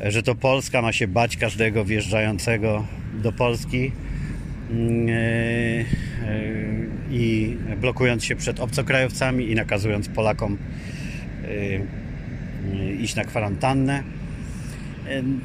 że 0.01 0.23
to 0.23 0.35
Polska 0.35 0.81
ma 0.81 0.91
się 0.91 1.07
bać 1.07 1.37
każdego 1.37 1.85
wjeżdżającego 1.85 2.85
do 3.13 3.31
Polski 3.31 3.91
mm, 4.71 5.09
e, 5.09 5.11
e, 5.11 5.85
i 7.11 7.57
blokując 7.81 8.25
się 8.25 8.35
przed 8.35 8.59
obcokrajowcami 8.59 9.51
i 9.51 9.55
nakazując 9.55 10.07
Polakom 10.07 10.57
iść 12.99 13.15
na 13.15 13.23
kwarantannę. 13.23 14.03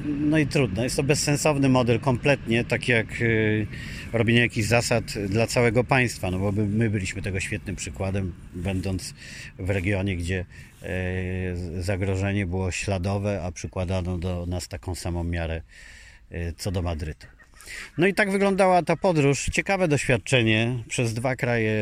No 0.04 0.38
i 0.38 0.46
trudno. 0.46 0.84
Jest 0.84 0.96
to 0.96 1.02
bezsensowny 1.02 1.68
model 1.68 2.00
kompletnie, 2.00 2.64
tak 2.64 2.88
jak 2.88 3.06
robienie 4.12 4.40
jakichś 4.40 4.68
zasad 4.68 5.04
dla 5.28 5.46
całego 5.46 5.84
państwa, 5.84 6.30
no 6.30 6.38
bo 6.38 6.52
my 6.52 6.90
byliśmy 6.90 7.22
tego 7.22 7.40
świetnym 7.40 7.76
przykładem, 7.76 8.32
będąc 8.54 9.14
w 9.58 9.70
regionie, 9.70 10.16
gdzie 10.16 10.44
zagrożenie 11.80 12.46
było 12.46 12.70
śladowe, 12.70 13.42
a 13.42 13.52
przykładano 13.52 14.18
do 14.18 14.46
nas 14.46 14.68
taką 14.68 14.94
samą 14.94 15.24
miarę 15.24 15.62
co 16.56 16.70
do 16.70 16.82
Madrytu. 16.82 17.26
No 17.98 18.06
i 18.06 18.14
tak 18.14 18.30
wyglądała 18.30 18.82
ta 18.82 18.96
podróż. 18.96 19.48
Ciekawe 19.52 19.88
doświadczenie 19.88 20.84
przez 20.88 21.14
dwa 21.14 21.36
kraje 21.36 21.74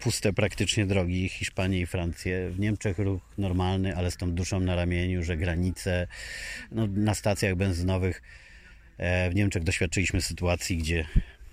puste 0.00 0.32
praktycznie 0.32 0.86
drogi, 0.86 1.28
Hiszpanię 1.28 1.80
i 1.80 1.86
Francję. 1.86 2.50
W 2.50 2.60
Niemczech 2.60 2.98
ruch 2.98 3.20
normalny, 3.38 3.96
ale 3.96 4.10
z 4.10 4.16
tą 4.16 4.32
duszą 4.32 4.60
na 4.60 4.76
ramieniu, 4.76 5.22
że 5.22 5.36
granice 5.36 6.06
no, 6.72 6.86
na 6.86 7.14
stacjach 7.14 7.54
benzynowych 7.54 8.22
e, 8.98 9.30
w 9.30 9.34
Niemczech 9.34 9.62
doświadczyliśmy 9.62 10.20
sytuacji, 10.20 10.76
gdzie 10.76 11.06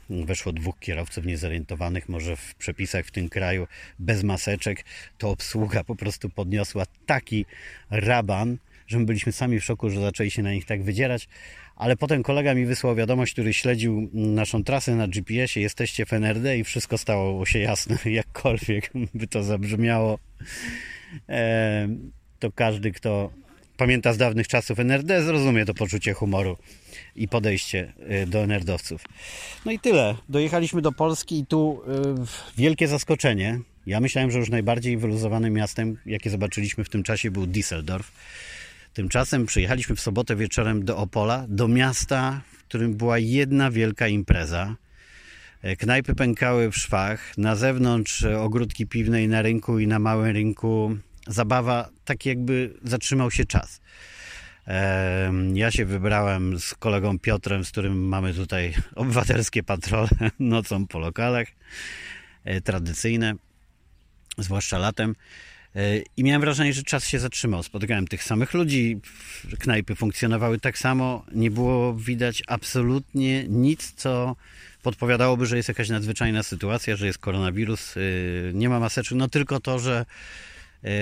weszło 0.09 0.53
dwóch 0.53 0.79
kierowców 0.79 1.25
niezorientowanych, 1.25 2.09
może 2.09 2.35
w 2.35 2.55
przepisach 2.55 3.05
w 3.05 3.11
tym 3.11 3.29
kraju 3.29 3.67
bez 3.99 4.23
maseczek, 4.23 4.85
to 5.17 5.29
obsługa 5.29 5.83
po 5.83 5.95
prostu 5.95 6.29
podniosła 6.29 6.85
taki 7.05 7.45
raban, 7.89 8.57
że 8.87 8.99
my 8.99 9.05
byliśmy 9.05 9.31
sami 9.31 9.59
w 9.59 9.63
szoku, 9.63 9.89
że 9.89 10.01
zaczęli 10.01 10.31
się 10.31 10.43
na 10.43 10.51
nich 10.51 10.65
tak 10.65 10.83
wydzierać, 10.83 11.27
ale 11.79 11.95
potem 11.95 12.23
kolega 12.23 12.53
mi 12.53 12.65
wysłał 12.65 12.95
wiadomość, 12.95 13.33
który 13.33 13.53
śledził 13.53 14.09
naszą 14.13 14.63
trasę 14.63 14.95
na 14.95 15.07
GPS-ie, 15.07 15.63
jesteście 15.63 16.05
w 16.05 16.13
NRD 16.13 16.57
i 16.57 16.63
wszystko 16.63 16.97
stało 16.97 17.45
się 17.45 17.59
jasne, 17.59 17.97
jakkolwiek 18.11 18.91
by 19.13 19.27
to 19.27 19.43
zabrzmiało. 19.43 20.19
To 22.39 22.51
każdy, 22.51 22.91
kto 22.91 23.31
pamięta 23.77 24.13
z 24.13 24.17
dawnych 24.17 24.47
czasów 24.47 24.79
NRD, 24.79 25.23
zrozumie 25.23 25.65
to 25.65 25.73
poczucie 25.73 26.13
humoru 26.13 26.57
i 27.15 27.27
podejście 27.27 27.93
e, 27.99 28.25
do 28.25 28.47
nerdowców. 28.47 29.03
No 29.65 29.71
i 29.71 29.79
tyle. 29.79 30.15
Dojechaliśmy 30.29 30.81
do 30.81 30.91
Polski 30.91 31.39
i 31.39 31.45
tu 31.45 31.81
e, 31.87 32.25
wielkie 32.57 32.87
zaskoczenie. 32.87 33.59
Ja 33.85 33.99
myślałem, 33.99 34.31
że 34.31 34.39
już 34.39 34.49
najbardziej 34.49 34.97
wyluzowanym 34.97 35.53
miastem, 35.53 35.97
jakie 36.05 36.29
zobaczyliśmy 36.29 36.83
w 36.83 36.89
tym 36.89 37.03
czasie, 37.03 37.31
był 37.31 37.45
Düsseldorf. 37.45 38.03
Tymczasem 38.93 39.45
przyjechaliśmy 39.45 39.95
w 39.95 40.01
sobotę 40.01 40.35
wieczorem 40.35 40.85
do 40.85 40.97
Opola, 40.97 41.45
do 41.47 41.67
miasta, 41.67 42.41
w 42.53 42.63
którym 42.63 42.93
była 42.93 43.17
jedna 43.17 43.71
wielka 43.71 44.07
impreza. 44.07 44.75
E, 45.61 45.75
knajpy 45.75 46.15
pękały 46.15 46.71
w 46.71 46.77
szwach, 46.77 47.37
na 47.37 47.55
zewnątrz 47.55 48.23
ogródki 48.23 48.87
piwne 48.87 49.23
i 49.23 49.27
na 49.27 49.41
rynku 49.41 49.79
i 49.79 49.87
na 49.87 49.99
małym 49.99 50.33
rynku 50.33 50.97
zabawa, 51.27 51.89
tak 52.05 52.25
jakby 52.25 52.73
zatrzymał 52.83 53.31
się 53.31 53.45
czas. 53.45 53.81
Ja 55.53 55.71
się 55.71 55.85
wybrałem 55.85 56.59
z 56.59 56.73
kolegą 56.73 57.19
Piotrem, 57.19 57.65
z 57.65 57.71
którym 57.71 58.07
mamy 58.07 58.33
tutaj 58.33 58.73
obywatelskie 58.95 59.63
patrole 59.63 60.09
nocą 60.39 60.87
po 60.87 60.99
lokalach, 60.99 61.47
e, 62.43 62.61
tradycyjne, 62.61 63.33
zwłaszcza 64.37 64.77
latem. 64.77 65.15
E, 65.75 65.97
I 66.17 66.23
miałem 66.23 66.41
wrażenie, 66.41 66.73
że 66.73 66.83
czas 66.83 67.07
się 67.07 67.19
zatrzymał. 67.19 67.63
Spotykałem 67.63 68.07
tych 68.07 68.23
samych 68.23 68.53
ludzi, 68.53 68.99
knajpy 69.59 69.95
funkcjonowały 69.95 70.59
tak 70.59 70.77
samo. 70.77 71.25
Nie 71.31 71.51
było 71.51 71.93
widać 71.93 72.43
absolutnie 72.47 73.45
nic, 73.47 73.93
co 73.95 74.35
podpowiadałoby, 74.83 75.45
że 75.45 75.57
jest 75.57 75.69
jakaś 75.69 75.89
nadzwyczajna 75.89 76.43
sytuacja, 76.43 76.95
że 76.95 77.05
jest 77.05 77.19
koronawirus, 77.19 77.97
e, 77.97 78.01
nie 78.53 78.69
ma 78.69 78.79
maseczek. 78.79 79.17
No 79.17 79.27
tylko 79.27 79.59
to, 79.59 79.79
że 79.79 80.05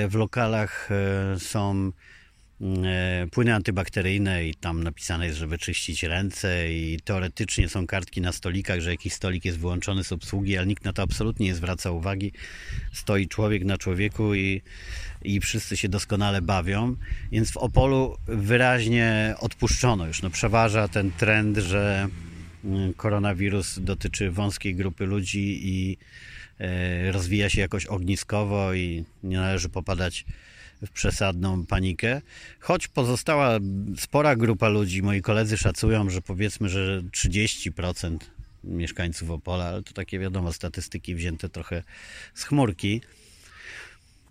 w 0.09 0.15
lokalach 0.15 0.89
są 1.37 1.91
E, 1.91 2.16
płyny 3.31 3.55
antybakteryjne 3.55 4.47
i 4.47 4.55
tam 4.55 4.83
napisane 4.83 5.25
jest, 5.25 5.37
żeby 5.37 5.57
czyścić 5.57 6.03
ręce 6.03 6.73
i 6.73 6.99
teoretycznie 7.03 7.69
są 7.69 7.87
kartki 7.87 8.21
na 8.21 8.31
stolikach, 8.31 8.79
że 8.79 8.91
jakiś 8.91 9.13
stolik 9.13 9.45
jest 9.45 9.59
wyłączony 9.59 10.03
z 10.03 10.11
obsługi, 10.11 10.57
ale 10.57 10.67
nikt 10.67 10.85
na 10.85 10.93
to 10.93 11.01
absolutnie 11.01 11.45
nie 11.45 11.55
zwraca 11.55 11.91
uwagi. 11.91 12.31
Stoi 12.93 13.27
człowiek 13.27 13.65
na 13.65 13.77
człowieku 13.77 14.35
i, 14.35 14.61
i 15.21 15.39
wszyscy 15.39 15.77
się 15.77 15.89
doskonale 15.89 16.41
bawią, 16.41 16.95
więc 17.31 17.51
w 17.51 17.57
Opolu 17.57 18.17
wyraźnie 18.27 19.35
odpuszczono 19.39 20.07
już. 20.07 20.21
No, 20.21 20.29
przeważa 20.29 20.87
ten 20.87 21.11
trend, 21.11 21.57
że 21.57 22.07
mm, 22.65 22.93
koronawirus 22.93 23.79
dotyczy 23.79 24.31
wąskiej 24.31 24.75
grupy 24.75 25.05
ludzi 25.05 25.59
i 25.63 25.97
e, 26.59 27.11
rozwija 27.11 27.49
się 27.49 27.61
jakoś 27.61 27.85
ogniskowo 27.85 28.73
i 28.73 29.05
nie 29.23 29.37
należy 29.37 29.69
popadać 29.69 30.25
w 30.81 30.89
przesadną 30.89 31.65
panikę, 31.65 32.21
choć 32.59 32.87
pozostała 32.87 33.59
spora 33.97 34.35
grupa 34.35 34.69
ludzi, 34.69 35.03
moi 35.03 35.21
koledzy 35.21 35.57
szacują, 35.57 36.09
że 36.09 36.21
powiedzmy, 36.21 36.69
że 36.69 37.01
30% 37.01 38.17
mieszkańców 38.63 39.29
Opola, 39.31 39.65
ale 39.65 39.83
to 39.83 39.93
takie 39.93 40.19
wiadomo, 40.19 40.53
statystyki 40.53 41.15
wzięte 41.15 41.49
trochę 41.49 41.83
z 42.33 42.43
chmurki, 42.43 43.01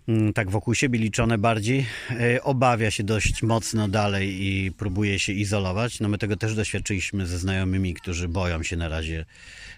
mm, 0.07 0.33
tak 0.33 0.49
wokół 0.49 0.75
siebie 0.75 0.99
liczone 0.99 1.37
bardziej, 1.37 1.85
e, 2.09 2.43
obawia 2.43 2.91
się 2.91 3.03
dość 3.03 3.43
mocno 3.43 3.87
dalej 3.87 4.43
i 4.43 4.71
próbuje 4.71 5.19
się 5.19 5.33
izolować. 5.33 5.99
No 5.99 6.09
my 6.09 6.17
tego 6.17 6.35
też 6.35 6.55
doświadczyliśmy 6.55 7.27
ze 7.27 7.37
znajomymi, 7.39 7.93
którzy 7.93 8.27
boją 8.27 8.63
się 8.63 8.77
na 8.77 8.89
razie 8.89 9.25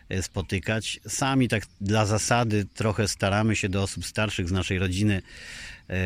e, 0.10 0.24
spotykać. 0.24 1.00
Sami 1.08 1.48
tak 1.48 1.64
dla 1.82 2.06
zasady 2.06 2.66
trochę 2.74 3.08
staramy 3.08 3.56
się 3.56 3.70
do 3.70 3.84
osób 3.84 4.06
starszych 4.06 4.50
z 4.50 4.52
naszej 4.52 4.80
rodziny 4.80 5.22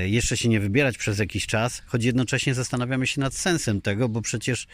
jeszcze 0.06 0.38
się 0.38 0.50
nie 0.50 0.60
wybierać 0.60 0.98
przez 0.98 1.20
jakiś 1.20 1.48
czas, 1.48 1.82
choć 1.86 2.04
jednocześnie 2.04 2.54
zastanawiamy 2.54 3.08
się 3.08 3.22
nad 3.22 3.34
sensem 3.34 3.82
tego, 3.82 4.10
bo 4.10 4.22
przecież 4.22 4.68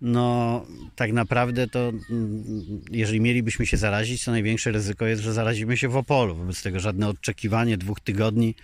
no 0.00 0.66
tak 0.96 1.12
naprawdę 1.12 1.68
to 1.68 1.92
mm, 2.10 2.44
jeżeli 2.90 3.20
mielibyśmy 3.20 3.66
się 3.66 3.76
zarazić, 3.76 4.24
to 4.24 4.30
największe 4.30 4.72
ryzyko 4.72 5.06
jest, 5.06 5.22
że 5.22 5.32
zarazimy 5.32 5.76
się 5.76 5.88
w 5.88 5.96
Opolu. 5.96 6.34
Wobec 6.34 6.62
tego 6.62 6.80
żadne 6.80 7.08
odczekiwanie 7.08 7.76
dwóch 7.76 8.00
tygodni 8.00 8.54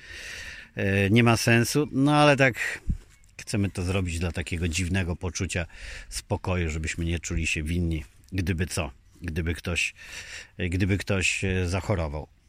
e, 0.75 1.11
nie 1.11 1.25
ma 1.25 1.37
sensu, 1.37 1.89
no 1.93 2.15
ale 2.17 2.37
tak 2.37 2.81
chcemy 3.41 3.71
to 3.71 3.83
zrobić 3.83 4.19
dla 4.19 4.33
takiego 4.33 4.69
dziwnego 4.69 5.17
poczucia 5.17 5.67
spokoju, 6.09 6.71
żebyśmy 6.71 7.05
nie 7.05 7.19
czuli 7.19 7.47
się 7.47 7.63
winni, 7.63 8.05
gdyby 8.33 8.67
co, 8.67 8.91
gdyby 9.23 9.55
ktoś, 9.55 9.95
gdyby 10.59 10.99
ktoś 10.99 11.45
e, 11.45 11.69
zachorował. 11.69 12.40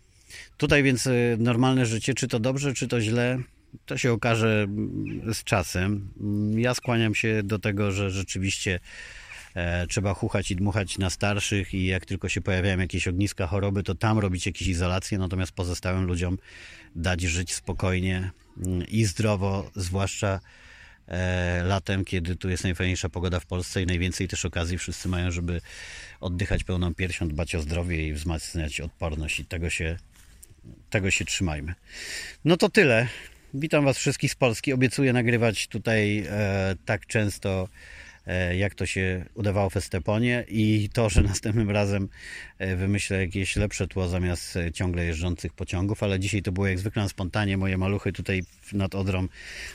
Tutaj 0.58 0.84
więc 0.84 1.08
y, 1.08 1.38
normalne 1.40 1.86
życie, 1.86 2.14
czy 2.14 2.28
to 2.28 2.40
dobrze, 2.40 2.74
czy 2.74 2.88
to 2.88 3.02
źle, 3.02 3.40
to 3.86 3.98
się 3.98 4.12
okaże 4.12 4.64
mm, 4.64 5.34
z 5.34 5.44
czasem. 5.44 6.10
Mm, 6.20 6.60
ja 6.60 6.74
skłaniam 6.74 7.16
się 7.16 7.44
do 7.44 7.60
tego, 7.60 7.92
że 7.92 8.12
rzeczywiście 8.12 8.80
e, 9.56 9.88
trzeba 9.88 10.14
chuchać 10.14 10.52
i 10.52 10.56
dmuchać 10.56 10.98
na 10.98 11.10
starszych 11.10 11.74
i 11.74 11.86
jak 11.86 12.06
tylko 12.06 12.30
się 12.30 12.42
pojawiają 12.42 12.80
jakieś 12.80 13.08
ogniska 13.08 13.48
choroby, 13.48 13.84
to 13.84 13.96
tam 13.96 14.20
robić 14.20 14.46
jakieś 14.46 14.68
izolacje, 14.68 15.18
natomiast 15.18 15.52
pozostałym 15.52 16.06
ludziom 16.06 16.38
dać 16.96 17.22
żyć 17.22 17.54
spokojnie 17.54 18.32
mm, 18.58 18.88
i 18.88 19.06
zdrowo, 19.06 19.72
zwłaszcza 19.76 20.40
e, 21.08 21.64
latem, 21.64 22.06
kiedy 22.06 22.36
tu 22.36 22.50
jest 22.50 22.64
najfajniejsza 22.64 23.10
pogoda 23.10 23.40
w 23.40 23.46
Polsce 23.46 23.82
i 23.82 23.86
najwięcej 23.86 24.28
też 24.28 24.46
okazji 24.46 24.78
wszyscy 24.78 25.10
mają, 25.10 25.32
żeby 25.32 25.62
oddychać 26.20 26.64
pełną 26.64 26.96
piersią, 26.96 27.28
dbać 27.28 27.56
o 27.56 27.62
zdrowie 27.62 28.08
i 28.08 28.14
wzmacniać 28.14 28.82
odporność 28.82 29.40
i 29.40 29.46
tego 29.46 29.70
się 29.70 29.98
tego 30.90 31.12
się 31.12 31.26
trzymajmy. 31.26 31.74
No 32.46 32.58
to 32.58 32.70
tyle. 32.70 33.08
Witam 33.54 33.86
Was 33.86 33.98
wszystkich 33.98 34.32
z 34.32 34.36
Polski. 34.36 34.74
Obiecuję 34.74 35.14
nagrywać 35.14 35.68
tutaj 35.68 36.26
e, 36.30 36.76
tak 36.86 37.06
często, 37.08 37.68
e, 38.28 38.58
jak 38.58 38.76
to 38.76 38.86
się 38.86 39.26
udawało 39.34 39.70
w 39.70 39.78
Esteponie 39.78 40.46
i 40.48 40.90
to, 40.94 41.10
że 41.10 41.22
następnym 41.34 41.72
razem 41.72 42.10
e, 42.58 42.76
wymyślę 42.76 43.22
jakieś 43.22 43.56
lepsze 43.56 43.88
tło 43.88 44.08
zamiast 44.08 44.58
e, 44.58 44.72
ciągle 44.72 45.06
jeżdżących 45.06 45.54
pociągów, 45.54 46.04
ale 46.04 46.20
dzisiaj 46.20 46.42
to 46.42 46.52
było 46.52 46.68
jak 46.68 46.80
zwykle 46.80 47.04
na 47.04 47.10
spontanie. 47.10 47.58
Moje 47.58 47.78
maluchy 47.78 48.14
tutaj 48.14 48.44
nad 48.74 48.96
Odrą 48.96 49.28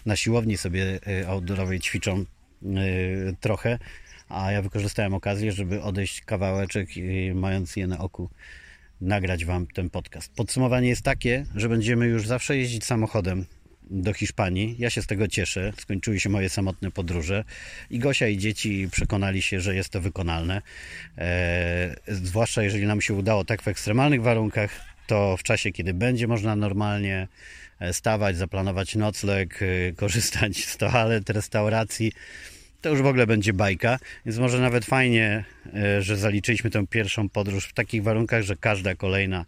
na 0.06 0.16
siłowni 0.16 0.56
sobie 0.56 1.00
e, 1.06 1.28
outdoorowej 1.28 1.80
ćwiczą 1.80 2.18
e, 2.18 2.24
trochę, 3.40 3.78
a 4.28 4.52
ja 4.52 4.62
wykorzystałem 4.62 5.14
okazję, 5.14 5.52
żeby 5.52 5.82
odejść 5.82 6.20
kawałeczek 6.20 6.88
mając 7.34 7.76
je 7.76 7.86
na 7.86 7.98
oku 7.98 8.30
nagrać 9.00 9.44
Wam 9.44 9.66
ten 9.66 9.90
podcast. 9.90 10.32
Podsumowanie 10.32 10.88
jest 10.88 11.02
takie, 11.02 11.46
że 11.56 11.68
będziemy 11.68 12.06
już 12.06 12.26
zawsze 12.26 12.56
jeździć 12.56 12.84
samochodem 12.84 13.44
do 13.90 14.12
Hiszpanii. 14.12 14.76
Ja 14.78 14.90
się 14.90 15.02
z 15.02 15.06
tego 15.06 15.28
cieszę. 15.28 15.72
Skończyły 15.78 16.20
się 16.20 16.28
moje 16.28 16.48
samotne 16.48 16.90
podróże 16.90 17.44
i 17.90 17.98
Gosia 17.98 18.28
i 18.28 18.38
dzieci 18.38 18.88
przekonali 18.90 19.42
się, 19.42 19.60
że 19.60 19.74
jest 19.74 19.88
to 19.88 20.00
wykonalne. 20.00 20.62
Eee, 21.18 21.94
zwłaszcza 22.08 22.62
jeżeli 22.62 22.86
nam 22.86 23.00
się 23.00 23.14
udało 23.14 23.44
tak 23.44 23.62
w 23.62 23.68
ekstremalnych 23.68 24.22
warunkach, 24.22 24.80
to 25.06 25.36
w 25.36 25.42
czasie, 25.42 25.72
kiedy 25.72 25.94
będzie 25.94 26.26
można 26.26 26.56
normalnie 26.56 27.28
e, 27.80 27.92
stawać, 27.92 28.36
zaplanować 28.36 28.94
nocleg, 28.94 29.60
e, 29.62 29.92
korzystać 29.92 30.64
z 30.64 30.76
toalet, 30.76 31.30
restauracji, 31.30 32.12
to 32.80 32.88
już 32.88 33.02
w 33.02 33.06
ogóle 33.06 33.26
będzie 33.26 33.52
bajka, 33.52 33.98
więc 34.26 34.38
może 34.38 34.60
nawet 34.60 34.84
fajnie, 34.84 35.44
e, 35.74 36.02
że 36.02 36.16
zaliczyliśmy 36.16 36.70
tę 36.70 36.86
pierwszą 36.86 37.28
podróż 37.28 37.66
w 37.66 37.72
takich 37.72 38.02
warunkach, 38.02 38.42
że 38.42 38.56
każda 38.56 38.94
kolejna 38.94 39.46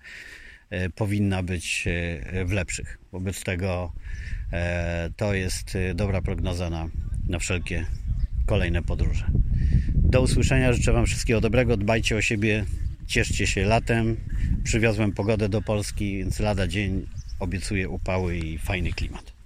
e, 0.70 0.90
powinna 0.90 1.42
być 1.42 1.84
e, 1.86 2.44
w 2.44 2.52
lepszych. 2.52 2.98
Wobec 3.12 3.44
tego 3.44 3.92
to 5.16 5.34
jest 5.34 5.78
dobra 5.94 6.22
prognoza 6.22 6.70
na, 6.70 6.88
na 7.28 7.38
wszelkie 7.38 7.86
kolejne 8.46 8.82
podróże. 8.82 9.30
Do 9.94 10.22
usłyszenia, 10.22 10.72
życzę 10.72 10.92
Wam 10.92 11.06
wszystkiego 11.06 11.40
dobrego, 11.40 11.76
dbajcie 11.76 12.16
o 12.16 12.22
siebie, 12.22 12.64
cieszcie 13.06 13.46
się 13.46 13.64
latem. 13.64 14.16
Przywiozłem 14.64 15.12
pogodę 15.12 15.48
do 15.48 15.62
Polski, 15.62 16.18
więc 16.18 16.40
lada 16.40 16.66
dzień 16.66 17.06
obiecuję 17.40 17.88
upały 17.88 18.36
i 18.36 18.58
fajny 18.58 18.92
klimat. 18.92 19.37